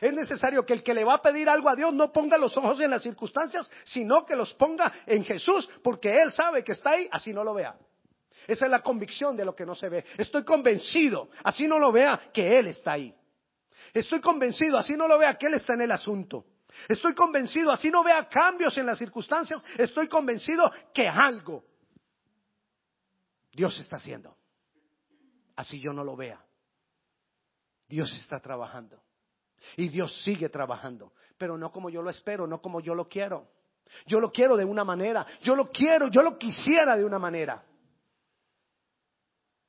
Es 0.01 0.13
necesario 0.13 0.65
que 0.65 0.73
el 0.73 0.83
que 0.83 0.95
le 0.95 1.05
va 1.05 1.15
a 1.15 1.23
pedir 1.23 1.49
algo 1.49 1.69
a 1.69 1.77
Dios 1.77 1.93
no 1.93 2.13
ponga 2.13 2.39
los 2.39 2.57
ojos 2.57 2.81
en 2.81 2.91
las 2.91 3.03
circunstancias, 3.03 3.69
sino 3.85 4.25
que 4.25 4.37
los 4.37 4.55
ponga 4.55 4.93
en 5.07 5.25
Jesús, 5.25 5.69
porque 5.83 6.23
Él 6.23 6.33
sabe 6.33 6.65
que 6.65 6.73
está 6.73 6.91
ahí, 6.91 7.09
así 7.11 7.33
no 7.33 7.45
lo 7.45 7.55
vea. 7.55 7.77
Esa 8.47 8.65
es 8.65 8.71
la 8.71 8.81
convicción 8.81 9.37
de 9.37 9.45
lo 9.45 9.55
que 9.55 9.67
no 9.67 9.75
se 9.75 9.89
ve. 9.89 10.05
Estoy 10.19 10.45
convencido, 10.45 11.31
así 11.45 11.67
no 11.67 11.79
lo 11.79 11.93
vea, 11.93 12.31
que 12.33 12.59
Él 12.59 12.69
está 12.69 12.93
ahí. 12.93 13.15
Estoy 13.93 14.21
convencido, 14.21 14.79
así 14.79 14.97
no 14.97 15.07
lo 15.07 15.19
vea, 15.19 15.35
que 15.35 15.47
Él 15.47 15.55
está 15.55 15.75
en 15.75 15.83
el 15.83 15.93
asunto. 15.93 16.47
Estoy 16.89 17.15
convencido, 17.15 17.71
así 17.71 17.91
no 17.91 18.03
vea 18.03 18.29
cambios 18.29 18.77
en 18.79 18.87
las 18.87 18.99
circunstancias, 18.99 19.63
estoy 19.79 20.09
convencido 20.09 20.71
que 20.93 21.09
algo 21.09 21.65
Dios 23.53 23.79
está 23.79 23.97
haciendo. 23.97 24.37
Así 25.57 25.81
yo 25.81 25.93
no 25.93 26.03
lo 26.03 26.17
vea. 26.17 26.43
Dios 27.89 28.13
está 28.17 28.41
trabajando. 28.41 29.03
Y 29.77 29.89
Dios 29.89 30.23
sigue 30.25 30.49
trabajando, 30.49 31.13
pero 31.39 31.57
no 31.57 31.71
como 31.71 31.89
yo 31.89 32.03
lo 32.03 32.11
espero, 32.11 32.47
no 32.47 32.61
como 32.61 32.81
yo 32.81 32.95
lo 32.95 33.09
quiero. 33.09 33.49
Yo 34.07 34.21
lo 34.21 34.33
quiero 34.33 34.57
de 34.57 34.65
una 34.65 34.85
manera, 34.85 35.27
yo 35.43 35.55
lo 35.55 35.71
quiero, 35.71 36.09
yo 36.09 36.23
lo 36.23 36.39
quisiera 36.39 36.97
de 36.97 37.05
una 37.05 37.19
manera. 37.19 37.63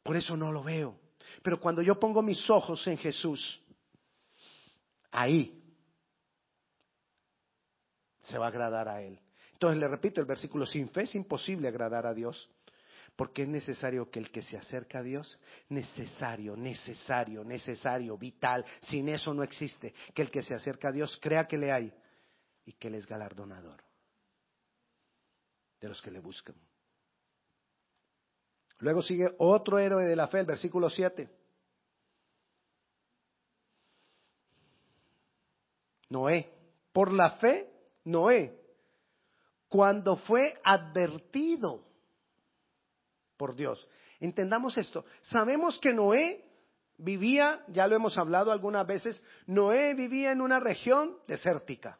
Por 0.01 0.15
eso 0.15 0.35
no 0.35 0.51
lo 0.51 0.63
veo. 0.63 0.99
Pero 1.41 1.59
cuando 1.59 1.81
yo 1.81 1.99
pongo 1.99 2.21
mis 2.21 2.49
ojos 2.49 2.85
en 2.87 2.97
Jesús, 2.97 3.61
ahí 5.11 5.62
se 8.23 8.37
va 8.37 8.45
a 8.45 8.49
agradar 8.49 8.89
a 8.89 9.01
Él. 9.01 9.19
Entonces 9.53 9.79
le 9.79 9.87
repito 9.87 10.19
el 10.19 10.27
versículo, 10.27 10.65
sin 10.65 10.89
fe 10.89 11.03
es 11.03 11.15
imposible 11.15 11.67
agradar 11.67 12.05
a 12.05 12.13
Dios. 12.13 12.49
Porque 13.15 13.43
es 13.43 13.47
necesario 13.47 14.09
que 14.09 14.17
el 14.17 14.31
que 14.31 14.41
se 14.41 14.57
acerca 14.57 14.99
a 14.99 15.03
Dios, 15.03 15.39
necesario, 15.69 16.57
necesario, 16.57 17.43
necesario, 17.43 18.17
vital, 18.17 18.65
sin 18.81 19.07
eso 19.07 19.35
no 19.35 19.43
existe, 19.43 19.93
que 20.15 20.23
el 20.23 20.31
que 20.31 20.41
se 20.41 20.55
acerca 20.55 20.87
a 20.87 20.91
Dios 20.91 21.19
crea 21.21 21.47
que 21.47 21.59
le 21.59 21.71
hay 21.71 21.93
y 22.65 22.73
que 22.73 22.87
Él 22.87 22.95
es 22.95 23.05
galardonador 23.05 23.83
de 25.79 25.89
los 25.89 26.01
que 26.01 26.09
le 26.09 26.21
buscan. 26.21 26.55
Luego 28.79 29.03
sigue 29.03 29.27
otro 29.37 29.77
héroe 29.77 30.05
de 30.05 30.15
la 30.15 30.27
fe, 30.27 30.39
el 30.39 30.45
versículo 30.47 30.89
7. 30.89 31.29
Noé. 36.09 36.49
Por 36.91 37.11
la 37.13 37.31
fe, 37.37 37.72
Noé, 38.05 38.59
cuando 39.67 40.17
fue 40.17 40.53
advertido 40.63 41.85
por 43.37 43.55
Dios. 43.55 43.87
Entendamos 44.19 44.77
esto. 44.77 45.05
Sabemos 45.21 45.79
que 45.79 45.93
Noé 45.93 46.49
vivía, 46.97 47.63
ya 47.67 47.87
lo 47.87 47.95
hemos 47.95 48.17
hablado 48.17 48.51
algunas 48.51 48.85
veces, 48.85 49.23
Noé 49.47 49.93
vivía 49.95 50.31
en 50.31 50.41
una 50.41 50.59
región 50.59 51.17
desértica. 51.27 51.99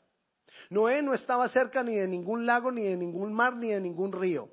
Noé 0.70 1.02
no 1.02 1.14
estaba 1.14 1.50
cerca 1.50 1.84
ni 1.84 1.96
de 1.96 2.08
ningún 2.08 2.46
lago, 2.46 2.72
ni 2.72 2.84
de 2.84 2.96
ningún 2.96 3.34
mar, 3.34 3.56
ni 3.56 3.70
de 3.70 3.82
ningún 3.82 4.12
río. 4.12 4.50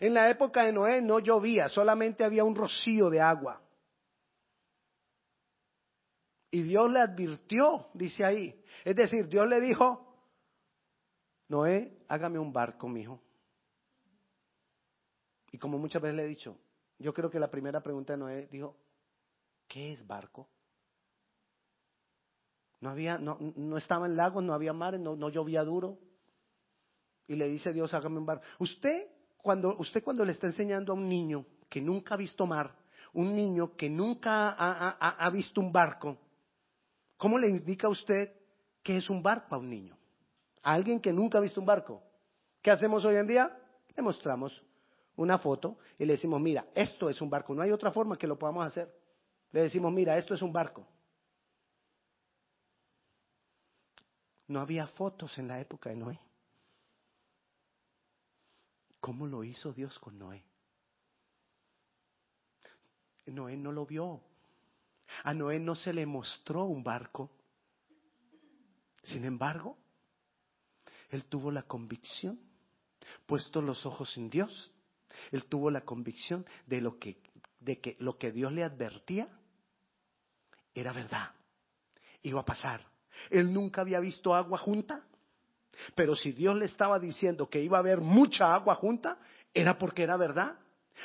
En 0.00 0.14
la 0.14 0.30
época 0.30 0.64
de 0.64 0.72
Noé 0.72 1.00
no 1.02 1.18
llovía, 1.18 1.68
solamente 1.68 2.24
había 2.24 2.44
un 2.44 2.56
rocío 2.56 3.10
de 3.10 3.20
agua. 3.20 3.60
Y 6.50 6.62
Dios 6.62 6.90
le 6.90 7.00
advirtió, 7.00 7.88
dice 7.94 8.24
ahí. 8.24 8.62
Es 8.84 8.96
decir, 8.96 9.28
Dios 9.28 9.48
le 9.48 9.60
dijo, 9.60 10.03
Noé, 11.54 11.96
hágame 12.08 12.40
un 12.40 12.52
barco, 12.52 12.88
mijo. 12.88 13.22
Y 15.52 15.58
como 15.58 15.78
muchas 15.78 16.02
veces 16.02 16.16
le 16.16 16.24
he 16.24 16.26
dicho, 16.26 16.58
yo 16.98 17.14
creo 17.14 17.30
que 17.30 17.38
la 17.38 17.48
primera 17.48 17.80
pregunta 17.80 18.12
de 18.12 18.18
Noé 18.18 18.48
dijo, 18.50 18.76
¿qué 19.68 19.92
es 19.92 20.04
barco? 20.04 20.48
No 22.80 22.90
había, 22.90 23.18
no, 23.18 23.38
no 23.54 23.76
estaba 23.76 24.06
en 24.06 24.16
lagos, 24.16 24.42
no 24.42 24.52
había 24.52 24.72
mares, 24.72 25.00
no, 25.00 25.14
no 25.14 25.28
llovía 25.28 25.62
duro. 25.62 26.00
Y 27.28 27.36
le 27.36 27.46
dice 27.46 27.72
Dios, 27.72 27.94
hágame 27.94 28.18
un 28.18 28.26
barco. 28.26 28.44
Usted 28.58 29.06
cuando, 29.36 29.76
usted 29.76 30.02
cuando 30.02 30.24
le 30.24 30.32
está 30.32 30.48
enseñando 30.48 30.92
a 30.92 30.96
un 30.96 31.08
niño 31.08 31.46
que 31.68 31.80
nunca 31.80 32.14
ha 32.14 32.18
visto 32.18 32.46
mar, 32.46 32.76
un 33.12 33.32
niño 33.32 33.76
que 33.76 33.88
nunca 33.88 34.50
ha, 34.50 35.24
ha 35.24 35.30
visto 35.30 35.60
un 35.60 35.70
barco, 35.70 36.18
¿cómo 37.16 37.38
le 37.38 37.48
indica 37.48 37.86
a 37.86 37.90
usted 37.90 38.32
qué 38.82 38.96
es 38.96 39.08
un 39.08 39.22
barco 39.22 39.54
a 39.54 39.58
un 39.58 39.70
niño? 39.70 39.96
A 40.64 40.72
alguien 40.72 41.00
que 41.00 41.12
nunca 41.12 41.38
ha 41.38 41.40
visto 41.40 41.60
un 41.60 41.66
barco. 41.66 42.02
¿Qué 42.60 42.70
hacemos 42.70 43.04
hoy 43.04 43.16
en 43.16 43.26
día? 43.26 43.56
Le 43.94 44.02
mostramos 44.02 44.62
una 45.16 45.38
foto 45.38 45.78
y 45.98 46.04
le 46.04 46.14
decimos, 46.14 46.40
mira, 46.40 46.66
esto 46.74 47.08
es 47.08 47.20
un 47.20 47.30
barco. 47.30 47.54
No 47.54 47.62
hay 47.62 47.70
otra 47.70 47.92
forma 47.92 48.16
que 48.18 48.26
lo 48.26 48.38
podamos 48.38 48.66
hacer. 48.66 48.92
Le 49.52 49.60
decimos, 49.60 49.92
mira, 49.92 50.16
esto 50.16 50.34
es 50.34 50.42
un 50.42 50.52
barco. 50.52 50.86
No 54.48 54.60
había 54.60 54.86
fotos 54.88 55.36
en 55.38 55.48
la 55.48 55.60
época 55.60 55.90
de 55.90 55.96
Noé. 55.96 56.20
¿Cómo 59.00 59.26
lo 59.26 59.44
hizo 59.44 59.72
Dios 59.72 59.98
con 59.98 60.18
Noé? 60.18 60.42
Noé 63.26 63.56
no 63.56 63.70
lo 63.70 63.84
vio. 63.84 64.22
A 65.24 65.34
Noé 65.34 65.58
no 65.58 65.74
se 65.74 65.92
le 65.92 66.06
mostró 66.06 66.64
un 66.64 66.82
barco. 66.82 67.30
Sin 69.02 69.24
embargo, 69.24 69.76
él 71.14 71.24
tuvo 71.26 71.50
la 71.50 71.62
convicción, 71.62 72.40
puesto 73.26 73.62
los 73.62 73.86
ojos 73.86 74.16
en 74.16 74.28
Dios, 74.28 74.72
él 75.30 75.44
tuvo 75.46 75.70
la 75.70 75.82
convicción 75.82 76.44
de 76.66 76.80
lo 76.80 76.98
que, 76.98 77.18
de 77.60 77.80
que 77.80 77.96
lo 78.00 78.18
que 78.18 78.32
Dios 78.32 78.52
le 78.52 78.64
advertía 78.64 79.28
era 80.74 80.92
verdad. 80.92 81.30
Iba 82.22 82.40
a 82.40 82.44
pasar. 82.44 82.84
Él 83.30 83.52
nunca 83.52 83.82
había 83.82 84.00
visto 84.00 84.34
agua 84.34 84.58
junta, 84.58 85.04
pero 85.94 86.16
si 86.16 86.32
Dios 86.32 86.56
le 86.56 86.64
estaba 86.64 86.98
diciendo 86.98 87.48
que 87.48 87.62
iba 87.62 87.76
a 87.76 87.80
haber 87.80 88.00
mucha 88.00 88.52
agua 88.52 88.74
junta, 88.74 89.18
era 89.52 89.78
porque 89.78 90.02
era 90.02 90.16
verdad. 90.16 90.58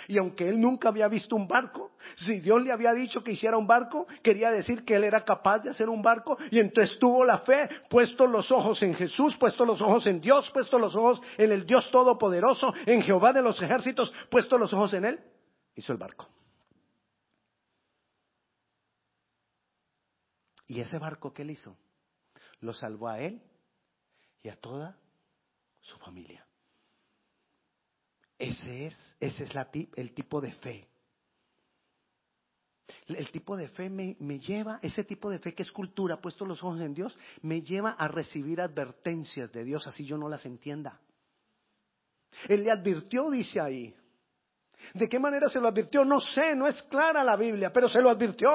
Y 0.08 0.18
aunque 0.18 0.48
él 0.48 0.60
nunca 0.60 0.90
había 0.90 1.08
visto 1.08 1.36
un 1.36 1.48
barco, 1.48 1.92
si 2.16 2.40
Dios 2.40 2.62
le 2.62 2.72
había 2.72 2.94
dicho 2.94 3.24
que 3.24 3.32
hiciera 3.32 3.58
un 3.58 3.68
barco, 3.68 4.08
quería 4.24 4.52
decir 4.52 4.84
que 4.84 4.96
él 4.96 5.04
era 5.04 5.24
capaz 5.26 5.60
de 5.60 5.72
hacer 5.72 5.90
un 5.90 6.02
barco 6.02 6.38
y 6.52 6.60
entonces 6.60 6.98
tuvo 7.00 7.26
la 7.26 7.40
fe, 7.40 7.70
puesto 7.90 8.28
los 8.28 8.52
ojos 8.52 8.82
en 8.84 8.94
Jesús, 8.94 9.36
puesto 9.38 9.66
los 9.66 9.82
ojos 9.82 10.06
en 10.08 10.22
Dios, 10.22 10.50
puesto 10.52 10.78
los 10.80 10.96
ojos 10.96 11.22
en 11.38 11.52
el 11.52 11.66
Dios 11.66 11.90
Todopoderoso, 11.92 12.74
en 12.86 13.02
Jehová 13.02 13.34
de 13.34 13.42
los 13.42 13.62
ejércitos, 13.62 14.14
puesto 14.30 14.58
los 14.58 14.74
ojos 14.74 14.94
en 14.94 15.06
él, 15.06 15.20
hizo 15.76 15.92
el 15.92 15.98
barco. 15.98 16.28
Y 20.68 20.82
ese 20.82 21.00
barco 21.00 21.34
que 21.34 21.42
él 21.42 21.52
hizo, 21.52 21.76
lo 22.62 22.74
salvó 22.74 23.08
a 23.10 23.20
él 23.20 23.42
y 24.44 24.50
a 24.50 24.56
toda 24.56 24.98
su 25.82 25.98
familia. 25.98 26.46
Ese 28.40 28.88
es, 28.88 29.16
ese 29.20 29.44
es 29.44 29.52
el 29.98 30.14
tipo 30.14 30.40
de 30.40 30.54
fe. 30.54 30.88
El 33.06 33.30
tipo 33.32 33.58
de 33.58 33.68
fe 33.68 33.90
me, 33.90 34.16
me, 34.20 34.40
lleva, 34.40 34.80
ese 34.82 35.04
tipo 35.04 35.30
de 35.30 35.40
fe 35.40 35.54
que 35.54 35.64
es 35.64 35.72
cultura, 35.72 36.22
puesto 36.22 36.46
los 36.46 36.64
ojos 36.64 36.80
en 36.80 36.94
Dios, 36.94 37.16
me 37.42 37.62
lleva 37.62 37.92
a 37.92 38.08
recibir 38.08 38.62
advertencias 38.62 39.52
de 39.52 39.64
Dios, 39.64 39.86
así 39.88 40.06
yo 40.06 40.18
no 40.18 40.30
las 40.30 40.46
entienda. 40.46 41.02
Él 42.48 42.64
le 42.64 42.72
advirtió, 42.72 43.30
dice 43.30 43.60
ahí. 43.60 43.94
¿De 44.94 45.10
qué 45.10 45.20
manera 45.20 45.50
se 45.50 45.60
lo 45.60 45.68
advirtió? 45.68 46.06
No 46.06 46.22
sé, 46.22 46.56
no 46.56 46.66
es 46.68 46.82
clara 46.84 47.24
la 47.24 47.36
Biblia, 47.36 47.74
pero 47.74 47.90
se 47.90 48.02
lo 48.02 48.10
advirtió. 48.10 48.50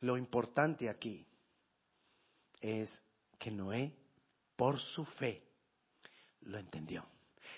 Lo 0.00 0.16
importante 0.16 0.88
aquí 0.88 1.24
es 2.60 2.90
que 3.38 3.50
Noé, 3.50 3.94
por 4.56 4.78
su 4.78 5.04
fe, 5.04 5.49
lo 6.42 6.58
entendió. 6.58 7.04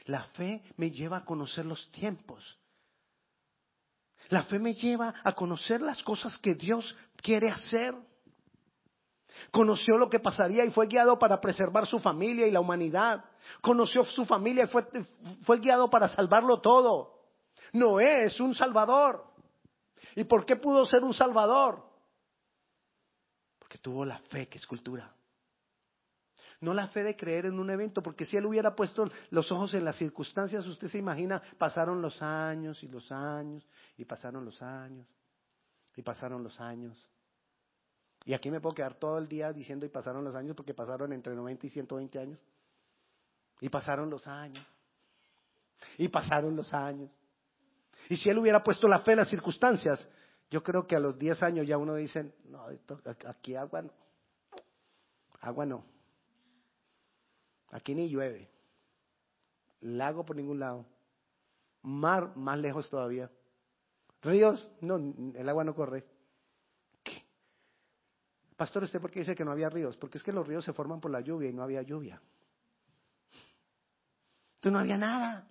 La 0.06 0.24
fe 0.24 0.62
me 0.76 0.90
lleva 0.90 1.18
a 1.18 1.24
conocer 1.24 1.66
los 1.66 1.90
tiempos. 1.92 2.58
La 4.28 4.44
fe 4.44 4.58
me 4.58 4.74
lleva 4.74 5.14
a 5.22 5.32
conocer 5.32 5.80
las 5.80 6.02
cosas 6.02 6.38
que 6.38 6.54
Dios 6.54 6.84
quiere 7.16 7.50
hacer. 7.50 7.94
Conoció 9.50 9.96
lo 9.98 10.08
que 10.08 10.20
pasaría 10.20 10.64
y 10.64 10.70
fue 10.70 10.86
guiado 10.86 11.18
para 11.18 11.40
preservar 11.40 11.86
su 11.86 11.98
familia 11.98 12.46
y 12.46 12.50
la 12.50 12.60
humanidad. 12.60 13.24
Conoció 13.60 14.04
su 14.04 14.24
familia 14.24 14.64
y 14.64 14.68
fue, 14.68 14.86
fue 15.42 15.58
guiado 15.58 15.90
para 15.90 16.08
salvarlo 16.08 16.60
todo. 16.60 17.22
Noé 17.72 18.24
es 18.26 18.40
un 18.40 18.54
salvador. 18.54 19.24
¿Y 20.14 20.24
por 20.24 20.44
qué 20.44 20.56
pudo 20.56 20.86
ser 20.86 21.02
un 21.02 21.14
salvador? 21.14 21.82
Porque 23.58 23.78
tuvo 23.78 24.04
la 24.04 24.18
fe 24.18 24.48
que 24.48 24.58
es 24.58 24.66
cultura. 24.66 25.12
No 26.62 26.72
la 26.74 26.86
fe 26.86 27.02
de 27.02 27.16
creer 27.16 27.46
en 27.46 27.58
un 27.58 27.70
evento, 27.70 28.04
porque 28.04 28.24
si 28.24 28.36
él 28.36 28.46
hubiera 28.46 28.76
puesto 28.76 29.10
los 29.30 29.50
ojos 29.50 29.74
en 29.74 29.84
las 29.84 29.96
circunstancias, 29.96 30.64
usted 30.64 30.86
se 30.86 30.96
imagina, 30.96 31.42
pasaron 31.58 32.00
los 32.00 32.22
años 32.22 32.80
y 32.84 32.88
los 32.88 33.10
años, 33.10 33.68
y 33.96 34.04
pasaron 34.04 34.44
los 34.44 34.62
años, 34.62 35.04
y 35.96 36.02
pasaron 36.02 36.44
los 36.44 36.60
años. 36.60 36.96
Y 38.24 38.32
aquí 38.32 38.48
me 38.48 38.60
puedo 38.60 38.76
quedar 38.76 38.94
todo 38.94 39.18
el 39.18 39.26
día 39.26 39.52
diciendo 39.52 39.84
y 39.84 39.88
pasaron 39.88 40.22
los 40.22 40.36
años, 40.36 40.54
porque 40.54 40.72
pasaron 40.72 41.12
entre 41.12 41.34
90 41.34 41.66
y 41.66 41.70
120 41.70 42.18
años. 42.20 42.38
Y 43.60 43.68
pasaron 43.68 44.08
los 44.08 44.24
años. 44.28 44.64
Y 45.98 46.06
pasaron 46.06 46.54
los 46.54 46.72
años. 46.72 47.10
Y 48.08 48.16
si 48.16 48.30
él 48.30 48.38
hubiera 48.38 48.62
puesto 48.62 48.86
la 48.86 49.00
fe 49.00 49.12
en 49.12 49.18
las 49.18 49.28
circunstancias, 49.28 50.08
yo 50.48 50.62
creo 50.62 50.86
que 50.86 50.94
a 50.94 51.00
los 51.00 51.18
10 51.18 51.42
años 51.42 51.66
ya 51.66 51.76
uno 51.76 51.96
dice, 51.96 52.36
no, 52.44 52.66
aquí 53.26 53.56
agua 53.56 53.82
no. 53.82 53.90
Agua 55.40 55.66
no. 55.66 55.91
Aquí 57.72 57.94
ni 57.94 58.08
llueve. 58.08 58.48
Lago 59.80 60.24
por 60.24 60.36
ningún 60.36 60.60
lado. 60.60 60.86
Mar 61.82 62.36
más 62.36 62.58
lejos 62.58 62.88
todavía. 62.88 63.30
Ríos, 64.22 64.70
no, 64.80 64.96
el 65.34 65.48
agua 65.48 65.64
no 65.64 65.74
corre. 65.74 66.04
¿Qué? 67.02 67.24
Pastor, 68.56 68.84
¿usted 68.84 69.00
por 69.00 69.10
qué 69.10 69.20
dice 69.20 69.34
que 69.34 69.44
no 69.44 69.50
había 69.50 69.68
ríos? 69.68 69.96
Porque 69.96 70.18
es 70.18 70.24
que 70.24 70.32
los 70.32 70.46
ríos 70.46 70.64
se 70.64 70.72
forman 70.72 71.00
por 71.00 71.10
la 71.10 71.20
lluvia 71.20 71.48
y 71.48 71.52
no 71.52 71.62
había 71.62 71.82
lluvia. 71.82 72.22
Entonces 74.56 74.72
no 74.72 74.78
había 74.78 74.98
nada. 74.98 75.48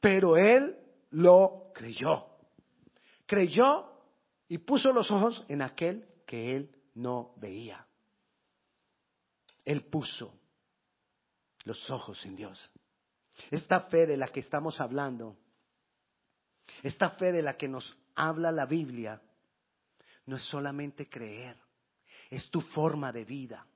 Pero 0.00 0.36
él 0.36 0.76
lo 1.10 1.70
creyó. 1.72 2.26
Creyó 3.24 3.88
y 4.48 4.58
puso 4.58 4.92
los 4.92 5.10
ojos 5.10 5.42
en 5.48 5.62
aquel 5.62 6.06
que 6.26 6.56
él 6.56 6.76
no 6.94 7.32
veía. 7.36 7.86
Él 9.64 9.84
puso 9.86 10.38
los 11.64 11.90
ojos 11.90 12.24
en 12.24 12.36
Dios. 12.36 12.70
Esta 13.50 13.80
fe 13.82 14.06
de 14.06 14.16
la 14.16 14.28
que 14.28 14.40
estamos 14.40 14.80
hablando, 14.80 15.36
esta 16.82 17.10
fe 17.10 17.32
de 17.32 17.42
la 17.42 17.56
que 17.56 17.68
nos 17.68 17.96
habla 18.14 18.52
la 18.52 18.66
Biblia, 18.66 19.20
no 20.26 20.36
es 20.36 20.42
solamente 20.44 21.08
creer, 21.08 21.56
es 22.30 22.48
tu 22.50 22.60
forma 22.60 23.12
de 23.12 23.24
vida. 23.24 23.66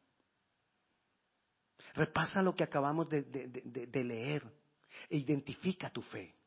Repasa 1.94 2.42
lo 2.42 2.54
que 2.54 2.64
acabamos 2.64 3.08
de, 3.08 3.22
de 3.22 4.04
leer 4.04 4.44
e 5.08 5.16
identifica 5.16 5.90
tu 5.90 6.02
fe. 6.02 6.37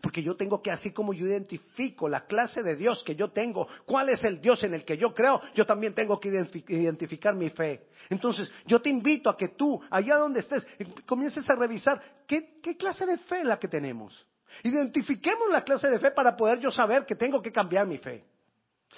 Porque 0.00 0.22
yo 0.22 0.36
tengo 0.36 0.62
que, 0.62 0.70
así 0.70 0.92
como 0.92 1.12
yo 1.12 1.26
identifico 1.26 2.08
la 2.08 2.26
clase 2.26 2.62
de 2.62 2.76
Dios 2.76 3.02
que 3.04 3.14
yo 3.14 3.30
tengo, 3.30 3.66
cuál 3.86 4.10
es 4.10 4.22
el 4.24 4.40
Dios 4.40 4.62
en 4.64 4.74
el 4.74 4.84
que 4.84 4.96
yo 4.96 5.14
creo, 5.14 5.40
yo 5.54 5.64
también 5.64 5.94
tengo 5.94 6.20
que 6.20 6.28
identificar 6.68 7.34
mi 7.34 7.50
fe. 7.50 7.88
Entonces, 8.08 8.50
yo 8.66 8.80
te 8.80 8.90
invito 8.90 9.30
a 9.30 9.36
que 9.36 9.48
tú, 9.48 9.80
allá 9.90 10.16
donde 10.16 10.40
estés, 10.40 10.66
comiences 11.06 11.48
a 11.48 11.56
revisar 11.56 12.00
qué, 12.26 12.60
clase 12.78 13.06
de 13.06 13.18
fe 13.18 13.40
es 13.40 13.46
la 13.46 13.58
que 13.58 13.68
tenemos. 13.68 14.26
Identifiquemos 14.62 15.50
la 15.50 15.62
clase 15.62 15.88
de 15.88 15.98
fe 15.98 16.10
para 16.10 16.36
poder 16.36 16.58
yo 16.60 16.70
saber 16.70 17.06
que 17.06 17.14
tengo 17.14 17.40
que 17.40 17.52
cambiar 17.52 17.86
mi 17.86 17.98
fe. 17.98 18.24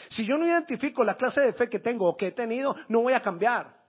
Si 0.09 0.25
yo 0.25 0.38
no 0.38 0.47
identifico 0.47 1.05
la 1.05 1.16
clase 1.16 1.42
de 1.42 1.53
fe 1.53 1.68
que 1.68 1.79
tengo 1.79 2.09
o 2.09 2.16
que 2.16 2.29
he 2.29 2.33
tenido, 2.33 2.75
no 2.88 3.03
voy 3.03 3.12
a 3.12 3.23
cambiar. 3.23 3.83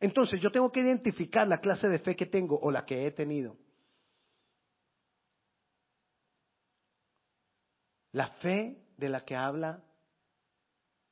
Entonces 0.00 0.40
yo 0.40 0.52
tengo 0.52 0.70
que 0.70 0.80
identificar 0.80 1.48
la 1.48 1.58
clase 1.58 1.88
de 1.88 1.98
fe 1.98 2.14
que 2.14 2.26
tengo 2.26 2.58
o 2.60 2.70
la 2.70 2.84
que 2.84 3.06
he 3.06 3.10
tenido. 3.10 3.56
La 8.12 8.28
fe 8.28 8.78
de 8.96 9.08
la 9.08 9.20
que 9.20 9.36
habla 9.36 9.82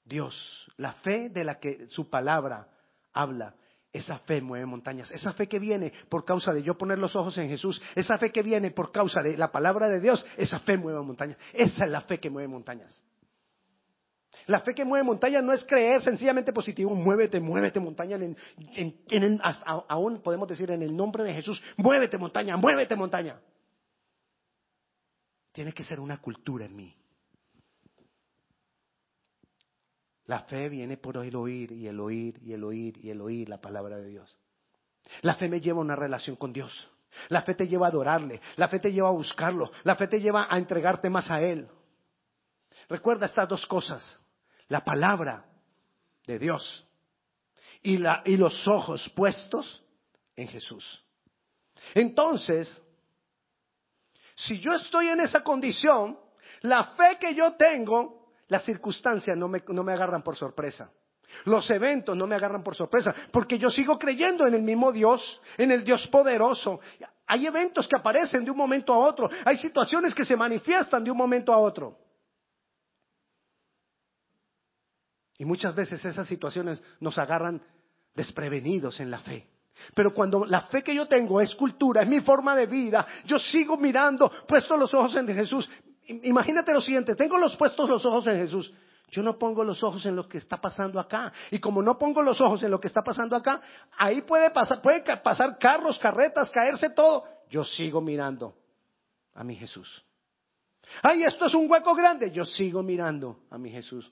Dios, 0.05 0.71
la 0.77 0.93
fe 0.93 1.29
de 1.31 1.45
la 1.45 1.59
que 1.59 1.89
su 1.89 2.09
palabra 2.09 2.69
habla, 3.13 3.55
esa 3.93 4.19
fe 4.21 4.41
mueve 4.41 4.67
montañas, 4.67 5.11
esa 5.11 5.33
fe 5.33 5.49
que 5.49 5.59
viene 5.59 5.93
por 6.09 6.25
causa 6.25 6.53
de 6.53 6.63
yo 6.63 6.77
poner 6.77 6.99
los 6.99 7.17
ojos 7.17 7.37
en 7.39 7.49
Jesús, 7.49 7.81
esa 7.95 8.19
fe 8.19 8.31
que 8.31 8.43
viene 8.43 8.71
por 8.71 8.93
causa 8.93 9.23
de 9.23 9.37
la 9.37 9.51
palabra 9.51 9.89
de 9.89 10.01
Dios, 10.01 10.25
esa 10.37 10.61
fe 10.61 10.77
mueve 10.77 11.01
montañas, 11.03 11.39
esa 11.53 11.85
es 11.85 11.91
la 11.91 12.03
fe 12.03 12.21
que 12.21 12.31
mueve 12.31 12.49
montañas. 12.49 13.03
La 14.47 14.61
fe 14.61 14.75
que 14.75 14.85
mueve 14.85 15.03
montañas 15.03 15.43
no 15.43 15.53
es 15.53 15.65
creer 15.65 16.03
sencillamente 16.03 16.53
positivo, 16.53 16.95
muévete, 16.95 17.41
muévete 17.41 17.81
montaña, 17.81 18.17
en, 18.17 19.41
aún 19.89 20.21
podemos 20.23 20.47
decir 20.47 20.71
en 20.71 20.83
el 20.83 20.95
nombre 20.95 21.25
de 21.25 21.33
Jesús, 21.33 21.63
muévete 21.77 22.19
montaña, 22.19 22.57
muévete 22.57 22.95
montaña. 22.95 23.41
Tiene 25.57 25.73
que 25.73 25.85
ser 25.85 26.01
una 26.01 26.21
cultura 26.21 26.67
en 26.67 26.77
mí. 26.77 26.95
La 30.27 30.41
fe 30.41 30.69
viene 30.69 30.99
por 30.99 31.17
el 31.17 31.35
oír 31.35 31.73
y 31.73 31.87
el 31.87 31.99
oír 31.99 32.39
y 32.43 32.53
el 32.53 32.63
oír 32.63 32.99
y 33.03 33.09
el 33.09 33.23
oír 33.23 33.49
la 33.49 33.59
palabra 33.59 33.97
de 33.97 34.07
Dios. 34.07 34.37
La 35.23 35.35
fe 35.37 35.49
me 35.49 35.59
lleva 35.59 35.79
a 35.79 35.85
una 35.85 35.97
relación 35.97 36.37
con 36.37 36.53
Dios. 36.53 36.91
La 37.31 37.41
fe 37.41 37.55
te 37.55 37.67
lleva 37.67 37.87
a 37.87 37.89
adorarle. 37.89 38.43
La 38.57 38.69
fe 38.69 38.81
te 38.81 38.93
lleva 38.93 39.09
a 39.09 39.13
buscarlo. 39.13 39.73
La 39.85 39.97
fe 39.97 40.09
te 40.09 40.21
lleva 40.21 40.47
a 40.51 40.59
entregarte 40.59 41.09
más 41.09 41.31
a 41.31 41.41
Él. 41.41 41.67
Recuerda 42.91 43.25
estas 43.25 43.49
dos 43.49 43.65
cosas. 43.65 44.21
La 44.69 44.85
palabra 44.85 45.47
de 46.27 46.39
Dios 46.39 46.87
y, 47.83 47.95
y 48.27 48.37
los 48.37 48.69
ojos 48.69 49.11
puestos 49.17 49.83
en 50.37 50.49
Jesús. 50.49 51.03
Entonces, 51.95 52.83
si 54.37 54.59
yo 54.59 54.73
estoy 54.73 55.09
en 55.09 55.21
esa 55.21 55.43
condición, 55.43 56.19
la 56.61 56.85
fe 56.95 57.17
que 57.19 57.35
yo 57.35 57.55
tengo, 57.55 58.29
las 58.49 58.65
circunstancias 58.65 59.37
no 59.37 59.49
me, 59.49 59.63
no 59.69 59.83
me 59.83 59.93
agarran 59.93 60.23
por 60.23 60.37
sorpresa. 60.37 60.91
Los 61.45 61.69
eventos 61.71 62.17
no 62.17 62.27
me 62.27 62.35
agarran 62.35 62.63
por 62.63 62.75
sorpresa, 62.75 63.15
porque 63.33 63.59
yo 63.59 63.71
sigo 63.71 63.99
creyendo 63.99 64.47
en 64.47 64.55
el 64.55 64.63
mismo 64.63 64.93
Dios, 64.93 65.41
en 65.57 65.71
el 65.71 65.85
Dios 65.85 66.07
poderoso. 66.09 66.81
Hay 67.27 67.47
eventos 67.47 67.89
que 67.89 67.97
aparecen 67.97 68.45
de 68.45 68.51
un 68.51 68.57
momento 68.57 68.93
a 68.93 68.99
otro, 68.99 69.29
hay 69.45 69.57
situaciones 69.59 70.15
que 70.15 70.25
se 70.25 70.37
manifiestan 70.37 71.03
de 71.03 71.11
un 71.11 71.17
momento 71.17 71.53
a 71.53 71.59
otro. 71.59 71.99
Y 75.39 75.45
muchas 75.45 75.75
veces 75.75 76.05
esas 76.05 76.27
situaciones 76.27 76.83
nos 77.01 77.19
agarran 77.19 77.63
desprevenidos 78.15 79.01
en 79.01 79.11
la 79.11 79.19
fe. 79.21 79.49
Pero 79.95 80.13
cuando 80.13 80.45
la 80.45 80.63
fe 80.63 80.83
que 80.83 80.95
yo 80.95 81.07
tengo 81.07 81.41
es 81.41 81.55
cultura, 81.55 82.03
es 82.03 82.09
mi 82.09 82.21
forma 82.21 82.57
de 82.57 82.67
vida, 82.67 83.07
yo 83.25 83.39
sigo 83.39 83.77
mirando, 83.77 84.31
puesto 84.47 84.77
los 84.77 84.93
ojos 84.95 85.15
en 85.17 85.27
Jesús. 85.29 85.69
Imagínate 86.07 86.73
lo 86.73 86.81
siguiente, 86.81 87.15
tengo 87.15 87.37
los 87.39 87.57
puestos 87.57 87.89
los 87.89 88.05
ojos 88.05 88.27
en 88.27 88.39
Jesús. 88.39 88.73
Yo 89.11 89.23
no 89.23 89.39
pongo 89.39 89.63
los 89.63 89.83
ojos 89.85 90.05
en 90.07 90.17
lo 90.17 90.29
que 90.29 90.39
está 90.39 90.57
pasando 90.57 90.99
acá. 90.99 91.33
Y 91.51 91.61
como 91.61 91.81
no 91.81 91.97
pongo 91.97 92.23
los 92.23 92.41
ojos 92.41 92.63
en 92.63 92.71
lo 92.71 92.81
que 92.81 92.89
está 92.89 93.03
pasando 93.03 93.37
acá, 93.37 93.61
ahí 93.97 94.23
puede 94.23 94.51
pasar, 94.51 94.83
puede 94.83 95.03
pasar 95.19 95.59
carros, 95.59 95.99
carretas, 95.99 96.51
caerse 96.51 96.91
todo. 96.91 97.25
Yo 97.49 97.65
sigo 97.65 98.01
mirando 98.01 98.57
a 99.35 99.45
mi 99.45 99.55
Jesús. 99.55 100.05
Ay, 101.03 101.23
esto 101.23 101.47
es 101.47 101.55
un 101.55 101.71
hueco 101.71 101.95
grande. 101.95 102.33
Yo 102.33 102.45
sigo 102.45 102.83
mirando 102.83 103.41
a 103.51 103.59
mi 103.59 103.71
Jesús. 103.71 104.11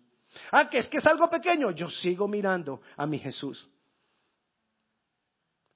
Ah, 0.52 0.68
que 0.68 0.78
es 0.78 0.88
que 0.88 0.98
es 0.98 1.06
algo 1.06 1.28
pequeño. 1.28 1.72
Yo 1.72 1.90
sigo 1.90 2.28
mirando 2.28 2.80
a 2.96 3.06
mi 3.06 3.18
Jesús. 3.18 3.68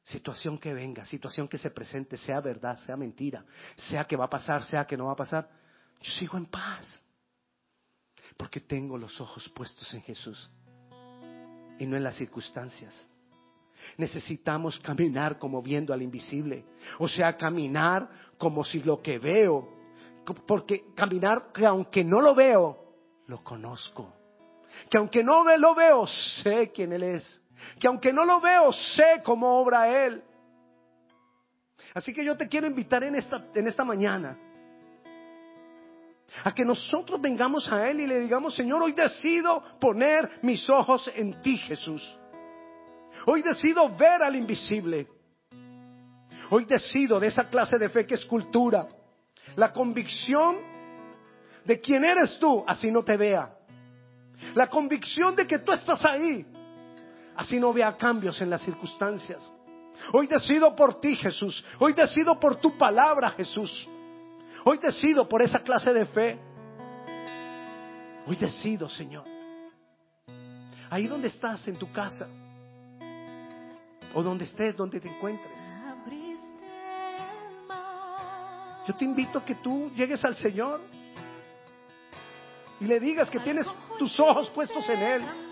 Situación 0.09 0.57
que 0.57 0.73
venga, 0.73 1.05
situación 1.05 1.47
que 1.49 1.59
se 1.59 1.71
presente, 1.71 2.17
sea 2.17 2.41
verdad, 2.41 2.79
sea 2.87 2.97
mentira, 2.97 3.45
sea 3.77 4.05
que 4.05 4.17
va 4.17 4.25
a 4.25 4.31
pasar, 4.31 4.65
sea 4.65 4.87
que 4.87 4.97
no 4.97 5.07
va 5.07 5.13
a 5.13 5.17
pasar, 5.17 5.51
yo 6.01 6.11
sigo 6.13 6.39
en 6.39 6.47
paz. 6.47 6.87
Porque 8.35 8.61
tengo 8.61 8.97
los 8.97 9.21
ojos 9.21 9.47
puestos 9.51 9.93
en 9.93 10.01
Jesús 10.01 10.51
y 11.79 11.85
no 11.85 11.99
en 11.99 12.03
las 12.03 12.15
circunstancias. 12.15 12.95
Necesitamos 13.99 14.81
caminar 14.81 15.39
como 15.39 15.63
viendo 15.63 15.93
al 15.93 16.01
invisible. 16.01 16.65
O 16.99 17.07
sea, 17.07 17.37
caminar 17.37 18.09
como 18.39 18.65
si 18.65 18.83
lo 18.83 19.03
que 19.03 19.19
veo, 19.19 19.69
porque 20.47 20.87
caminar 20.95 21.53
que 21.53 21.67
aunque 21.67 22.03
no 22.03 22.23
lo 22.23 22.35
veo, 22.35 22.95
lo 23.27 23.45
conozco. 23.45 24.15
Que 24.89 24.97
aunque 24.97 25.23
no 25.23 25.45
lo 25.59 25.75
veo, 25.75 26.07
sé 26.07 26.73
quién 26.73 26.95
Él 26.95 27.03
es 27.03 27.41
que 27.79 27.87
aunque 27.87 28.13
no 28.13 28.25
lo 28.25 28.41
veo, 28.41 28.73
sé 28.73 29.23
cómo 29.25 29.59
obra 29.61 29.89
Él. 30.07 30.23
Así 31.95 32.13
que 32.13 32.25
yo 32.25 32.37
te 32.37 32.49
quiero 32.49 32.67
invitar 32.67 33.03
en 33.05 33.17
esta, 33.17 33.45
en 33.55 33.67
esta 33.67 33.85
mañana 33.85 34.39
a 36.45 36.53
que 36.53 36.65
nosotros 36.65 37.21
vengamos 37.21 37.71
a 37.73 37.89
Él 37.89 38.01
y 38.01 38.07
le 38.07 38.21
digamos, 38.21 38.55
Señor, 38.55 38.83
hoy 38.83 38.93
decido 38.93 39.63
poner 39.81 40.39
mis 40.43 40.69
ojos 40.69 41.11
en 41.15 41.41
ti, 41.43 41.57
Jesús. 41.59 42.03
Hoy 43.27 43.43
decido 43.43 43.89
ver 43.97 44.23
al 44.23 44.37
invisible. 44.37 45.09
Hoy 46.51 46.65
decido 46.65 47.19
de 47.21 47.29
esa 47.29 47.49
clase 47.49 47.79
de 47.79 47.89
fe 47.89 48.07
que 48.07 48.15
es 48.15 48.27
cultura, 48.27 48.89
La 49.57 49.73
convicción 49.73 50.57
de 51.65 51.81
quién 51.81 52.05
eres 52.05 52.39
tú, 52.39 52.65
así 52.67 52.91
no 52.91 53.03
te 53.03 53.17
vea. 53.17 53.55
La 54.55 54.69
convicción 54.69 55.35
de 55.35 55.47
que 55.47 55.59
tú 55.59 55.73
estás 55.73 56.03
ahí, 56.05 56.47
así 57.39 57.61
no 57.61 57.73
vea 57.73 57.97
cambios 57.97 58.41
en 58.41 58.51
las 58.51 58.61
circunstancias. 58.63 59.55
Hoy 60.13 60.27
decido 60.27 60.75
por 60.75 61.01
ti, 61.01 61.15
Jesús. 61.15 61.65
Hoy 61.79 61.93
decido 61.93 62.39
por 62.39 62.57
tu 62.57 62.77
palabra, 62.77 63.31
Jesús. 63.31 63.87
Hoy 64.65 64.79
decido 64.79 65.29
por 65.29 65.41
esa 65.41 65.61
clase 65.61 65.95
de 65.95 66.07
fe. 66.07 66.39
Hoy 68.27 68.35
decido, 68.35 68.89
Señor. 68.89 69.25
Ahí 70.91 71.07
donde 71.07 71.29
estás, 71.29 71.67
en 71.69 71.79
tu 71.79 71.93
casa, 71.93 72.27
o 74.15 74.23
donde 74.23 74.45
estés, 74.45 74.77
donde 74.77 75.01
te 75.01 75.09
encuentres. 75.09 75.61
Yo 78.87 78.95
te 78.97 79.05
invito 79.05 79.39
a 79.39 79.45
que 79.45 79.55
tú 79.57 79.93
llegues 79.95 80.25
al 80.25 80.35
Señor 80.35 80.81
y 82.81 82.87
le 82.87 82.99
digas 82.99 83.31
que 83.31 83.39
tienes 83.39 83.67
tus 83.99 84.19
ojos 84.19 84.49
puestos 84.51 84.89
en 84.89 85.03
Él, 85.03 85.48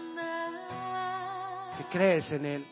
que 1.77 1.85
crees 1.85 2.31
en 2.33 2.47
Él. 2.47 2.66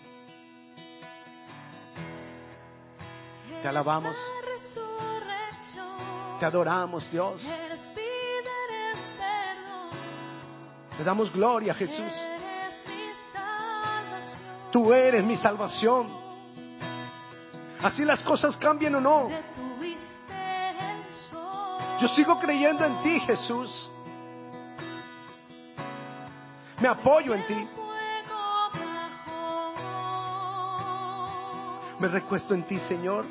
Te 3.62 3.68
alabamos, 3.68 4.16
te 6.38 6.46
adoramos, 6.46 7.10
Dios. 7.10 7.42
Te 10.96 11.02
damos 11.02 11.32
gloria, 11.32 11.74
Jesús. 11.74 12.12
Tú 14.70 14.92
eres 14.92 15.24
mi 15.24 15.36
salvación. 15.36 16.08
Así 17.82 18.04
las 18.04 18.22
cosas 18.22 18.56
cambien 18.56 18.94
o 18.96 19.00
no. 19.00 19.28
Yo 22.00 22.08
sigo 22.08 22.38
creyendo 22.38 22.84
en 22.84 23.00
ti, 23.02 23.20
Jesús. 23.20 23.92
Me 26.80 26.88
apoyo 26.88 27.34
en 27.34 27.46
ti. 27.46 27.68
Me 32.04 32.10
recuesto 32.10 32.52
en 32.52 32.64
ti, 32.64 32.78
Señor, 32.80 33.24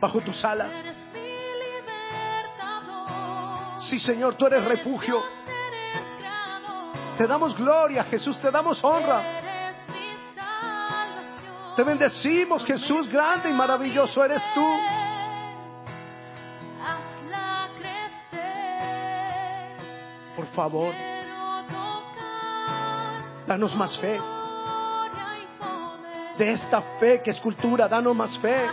bajo 0.00 0.20
tus 0.20 0.44
alas. 0.44 0.70
Sí, 3.88 3.98
Señor, 3.98 4.36
tú 4.36 4.46
eres 4.46 4.64
refugio. 4.64 5.20
Te 7.16 7.26
damos 7.26 7.56
gloria, 7.56 8.04
Jesús, 8.04 8.40
te 8.40 8.52
damos 8.52 8.78
honra. 8.84 9.24
Te 11.74 11.82
bendecimos, 11.82 12.64
Jesús, 12.64 13.08
grande 13.08 13.50
y 13.50 13.52
maravilloso 13.52 14.24
eres 14.24 14.42
tú. 14.54 14.70
Por 20.36 20.46
favor, 20.54 20.94
danos 23.48 23.74
más 23.74 23.98
fe. 23.98 24.39
De 26.40 26.52
esta 26.52 26.80
fe 26.98 27.20
que 27.22 27.32
es 27.32 27.40
cultura, 27.40 27.86
danos 27.86 28.16
más 28.16 28.38
fe. 28.38 28.66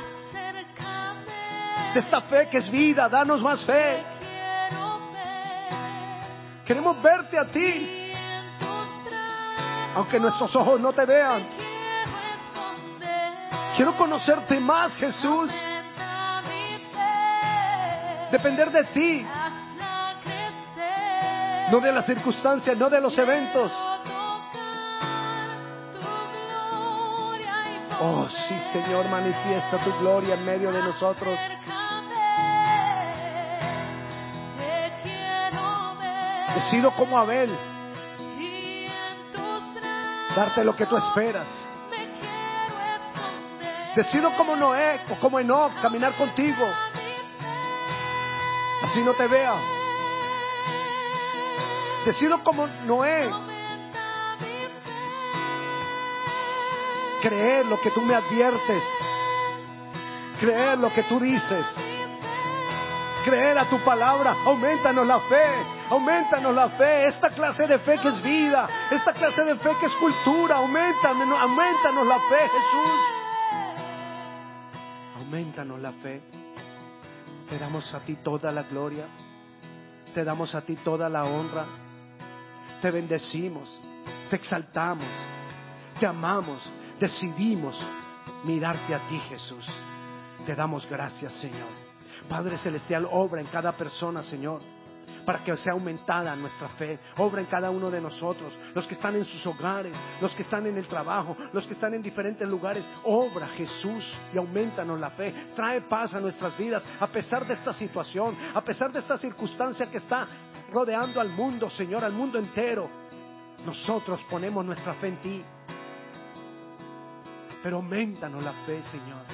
De 1.93 1.99
esta 1.99 2.21
fe 2.21 2.47
que 2.47 2.59
es 2.59 2.71
vida, 2.71 3.09
danos 3.09 3.41
más 3.41 3.65
fe. 3.65 4.05
Queremos 6.65 7.01
verte 7.01 7.37
a 7.37 7.43
ti, 7.51 8.13
aunque 9.95 10.17
nuestros 10.17 10.55
ojos 10.55 10.79
no 10.79 10.93
te 10.93 11.05
vean. 11.05 11.45
Quiero 13.75 13.97
conocerte 13.97 14.61
más, 14.61 14.95
Jesús. 14.95 15.51
Depender 18.31 18.71
de 18.71 18.83
ti, 18.85 19.27
no 21.69 21.81
de 21.81 21.91
las 21.91 22.05
circunstancias, 22.05 22.77
no 22.77 22.89
de 22.89 23.01
los 23.01 23.17
eventos. 23.17 23.73
Oh, 27.99 28.27
sí, 28.29 28.59
Señor, 28.73 29.09
manifiesta 29.09 29.83
tu 29.83 29.91
gloria 29.97 30.35
en 30.35 30.45
medio 30.45 30.71
de 30.71 30.83
nosotros. 30.83 31.37
Decido 36.55 36.93
como 36.95 37.17
Abel 37.17 37.57
darte 40.35 40.63
lo 40.63 40.75
que 40.75 40.85
tú 40.85 40.95
esperas. 40.95 41.47
Decido 43.95 44.35
como 44.37 44.55
Noé 44.55 45.01
o 45.09 45.19
como 45.19 45.39
Enoch 45.39 45.73
caminar 45.81 46.15
contigo. 46.15 46.67
Así 48.83 49.01
no 49.01 49.15
te 49.15 49.25
vea. 49.27 49.55
Decido 52.05 52.43
como 52.43 52.67
Noé 52.85 53.31
creer 57.21 57.65
lo 57.65 57.79
que 57.81 57.91
tú 57.91 58.01
me 58.01 58.15
adviertes, 58.15 58.83
creer 60.39 60.77
lo 60.77 60.91
que 60.93 61.03
tú 61.03 61.19
dices, 61.19 61.65
creer 63.25 63.57
a 63.57 63.69
tu 63.69 63.79
palabra, 63.83 64.35
aumentanos 64.45 65.05
la 65.05 65.19
fe, 65.21 65.65
aumentanos 65.89 66.53
la 66.53 66.69
fe, 66.69 67.07
esta 67.07 67.31
clase 67.31 67.67
de 67.67 67.79
fe 67.79 67.97
que 67.99 68.07
es 68.07 68.23
vida, 68.23 68.69
esta 68.91 69.13
clase 69.13 69.43
de 69.43 69.55
fe 69.55 69.69
que 69.79 69.87
es 69.87 69.93
cultura, 69.93 70.57
aumentanos, 70.57 71.39
aumentanos 71.39 72.07
la 72.07 72.19
fe, 72.19 72.39
Jesús. 72.39 72.99
Aumentanos 75.17 75.79
la 75.81 75.91
fe. 75.91 76.21
Te 77.49 77.57
damos 77.57 77.93
a 77.93 77.99
ti 78.01 78.15
toda 78.15 78.51
la 78.51 78.63
gloria, 78.63 79.05
te 80.13 80.23
damos 80.23 80.53
a 80.53 80.61
ti 80.61 80.75
toda 80.77 81.09
la 81.09 81.23
honra, 81.23 81.65
te 82.81 82.91
bendecimos, 82.91 83.69
te 84.29 84.35
exaltamos, 84.35 85.07
te 85.99 86.05
amamos, 86.05 86.61
decidimos 86.99 87.81
mirarte 88.43 88.93
a 88.93 89.07
ti, 89.07 89.19
Jesús. 89.29 89.67
Te 90.45 90.55
damos 90.55 90.87
gracias, 90.89 91.33
Señor. 91.33 91.69
Padre 92.29 92.57
Celestial, 92.57 93.07
obra 93.11 93.41
en 93.41 93.47
cada 93.47 93.75
persona, 93.75 94.23
Señor, 94.23 94.61
para 95.25 95.43
que 95.43 95.55
sea 95.57 95.73
aumentada 95.73 96.35
nuestra 96.35 96.69
fe. 96.69 96.99
Obra 97.17 97.41
en 97.41 97.47
cada 97.47 97.69
uno 97.69 97.91
de 97.91 98.01
nosotros, 98.01 98.53
los 98.73 98.87
que 98.87 98.93
están 98.95 99.15
en 99.15 99.25
sus 99.25 99.45
hogares, 99.45 99.93
los 100.21 100.33
que 100.33 100.43
están 100.43 100.65
en 100.67 100.77
el 100.77 100.87
trabajo, 100.87 101.35
los 101.53 101.65
que 101.67 101.73
están 101.73 101.93
en 101.93 102.01
diferentes 102.01 102.47
lugares. 102.47 102.89
Obra, 103.03 103.47
Jesús, 103.49 104.13
y 104.33 104.37
aumentanos 104.37 104.99
la 104.99 105.11
fe. 105.11 105.33
Trae 105.55 105.81
paz 105.81 106.15
a 106.15 106.19
nuestras 106.19 106.57
vidas, 106.57 106.83
a 106.99 107.07
pesar 107.07 107.45
de 107.45 107.55
esta 107.55 107.73
situación, 107.73 108.37
a 108.53 108.61
pesar 108.61 108.91
de 108.91 108.99
esta 108.99 109.17
circunstancia 109.17 109.89
que 109.91 109.97
está 109.97 110.27
rodeando 110.71 111.19
al 111.19 111.29
mundo, 111.29 111.69
Señor, 111.69 112.03
al 112.03 112.13
mundo 112.13 112.39
entero. 112.39 112.89
Nosotros 113.65 114.21
ponemos 114.29 114.63
nuestra 114.65 114.93
fe 114.95 115.07
en 115.07 115.21
ti. 115.21 115.43
Pero 117.67 117.75
aumentanos 117.75 118.41
la 118.41 118.53
fe, 118.65 118.81
Señor. 118.83 119.25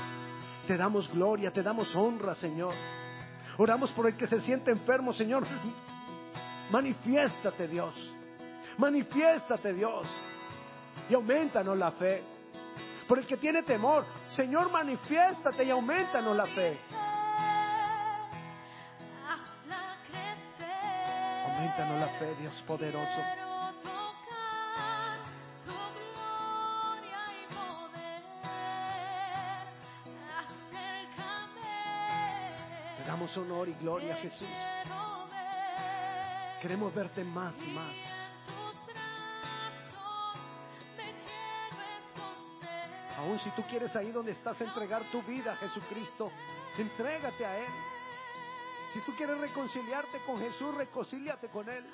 Te 0.65 0.75
damos 0.75 1.07
gloria, 1.11 1.53
te 1.53 1.61
damos 1.61 1.95
honra, 1.95 2.33
Señor. 2.33 2.73
Oramos 3.59 3.91
por 3.91 4.07
el 4.07 4.17
que 4.17 4.25
se 4.25 4.41
siente 4.41 4.71
enfermo, 4.71 5.13
Señor. 5.13 5.45
Manifiéstate, 6.71 7.67
Dios. 7.67 7.93
Manifiéstate, 8.79 9.75
Dios. 9.75 10.07
Y 11.11 11.13
aumentanos 11.13 11.77
la 11.77 11.91
fe. 11.91 12.23
Por 13.07 13.19
el 13.19 13.27
que 13.27 13.37
tiene 13.37 13.61
temor, 13.61 14.03
Señor, 14.29 14.71
manifiéstate 14.71 15.65
y 15.65 15.69
aumentanos 15.69 16.35
la 16.35 16.47
fe. 16.47 16.79
Aumentanos 21.45 21.99
la 21.99 22.07
fe, 22.17 22.35
Dios 22.39 22.63
poderoso. 22.65 23.52
Damos 33.23 33.37
honor 33.37 33.69
y 33.69 33.73
gloria, 33.75 34.17
Jesús. 34.17 34.49
Queremos 36.61 36.93
verte 36.93 37.23
más 37.23 37.55
y 37.63 37.67
más. 37.67 37.95
Aún 43.17 43.39
si 43.39 43.49
tú 43.51 43.61
quieres 43.69 43.95
ahí 43.95 44.11
donde 44.11 44.33
estás 44.33 44.59
entregar 44.59 45.09
tu 45.09 45.21
vida 45.23 45.53
a 45.53 45.55
Jesucristo, 45.55 46.31
entrégate 46.77 47.45
a 47.45 47.59
Él. 47.59 47.73
Si 48.93 48.99
tú 49.01 49.15
quieres 49.15 49.37
reconciliarte 49.37 50.19
con 50.25 50.39
Jesús, 50.41 50.75
reconcíliate 50.75 51.47
con 51.47 51.69
Él. 51.69 51.85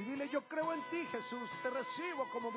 Y 0.00 0.02
dile, 0.02 0.28
yo 0.30 0.48
creo 0.48 0.72
en 0.72 0.82
ti, 0.90 1.06
Jesús, 1.12 1.48
te 1.62 1.70
recibo 1.70 2.28
como 2.32 2.50
mi 2.50 2.54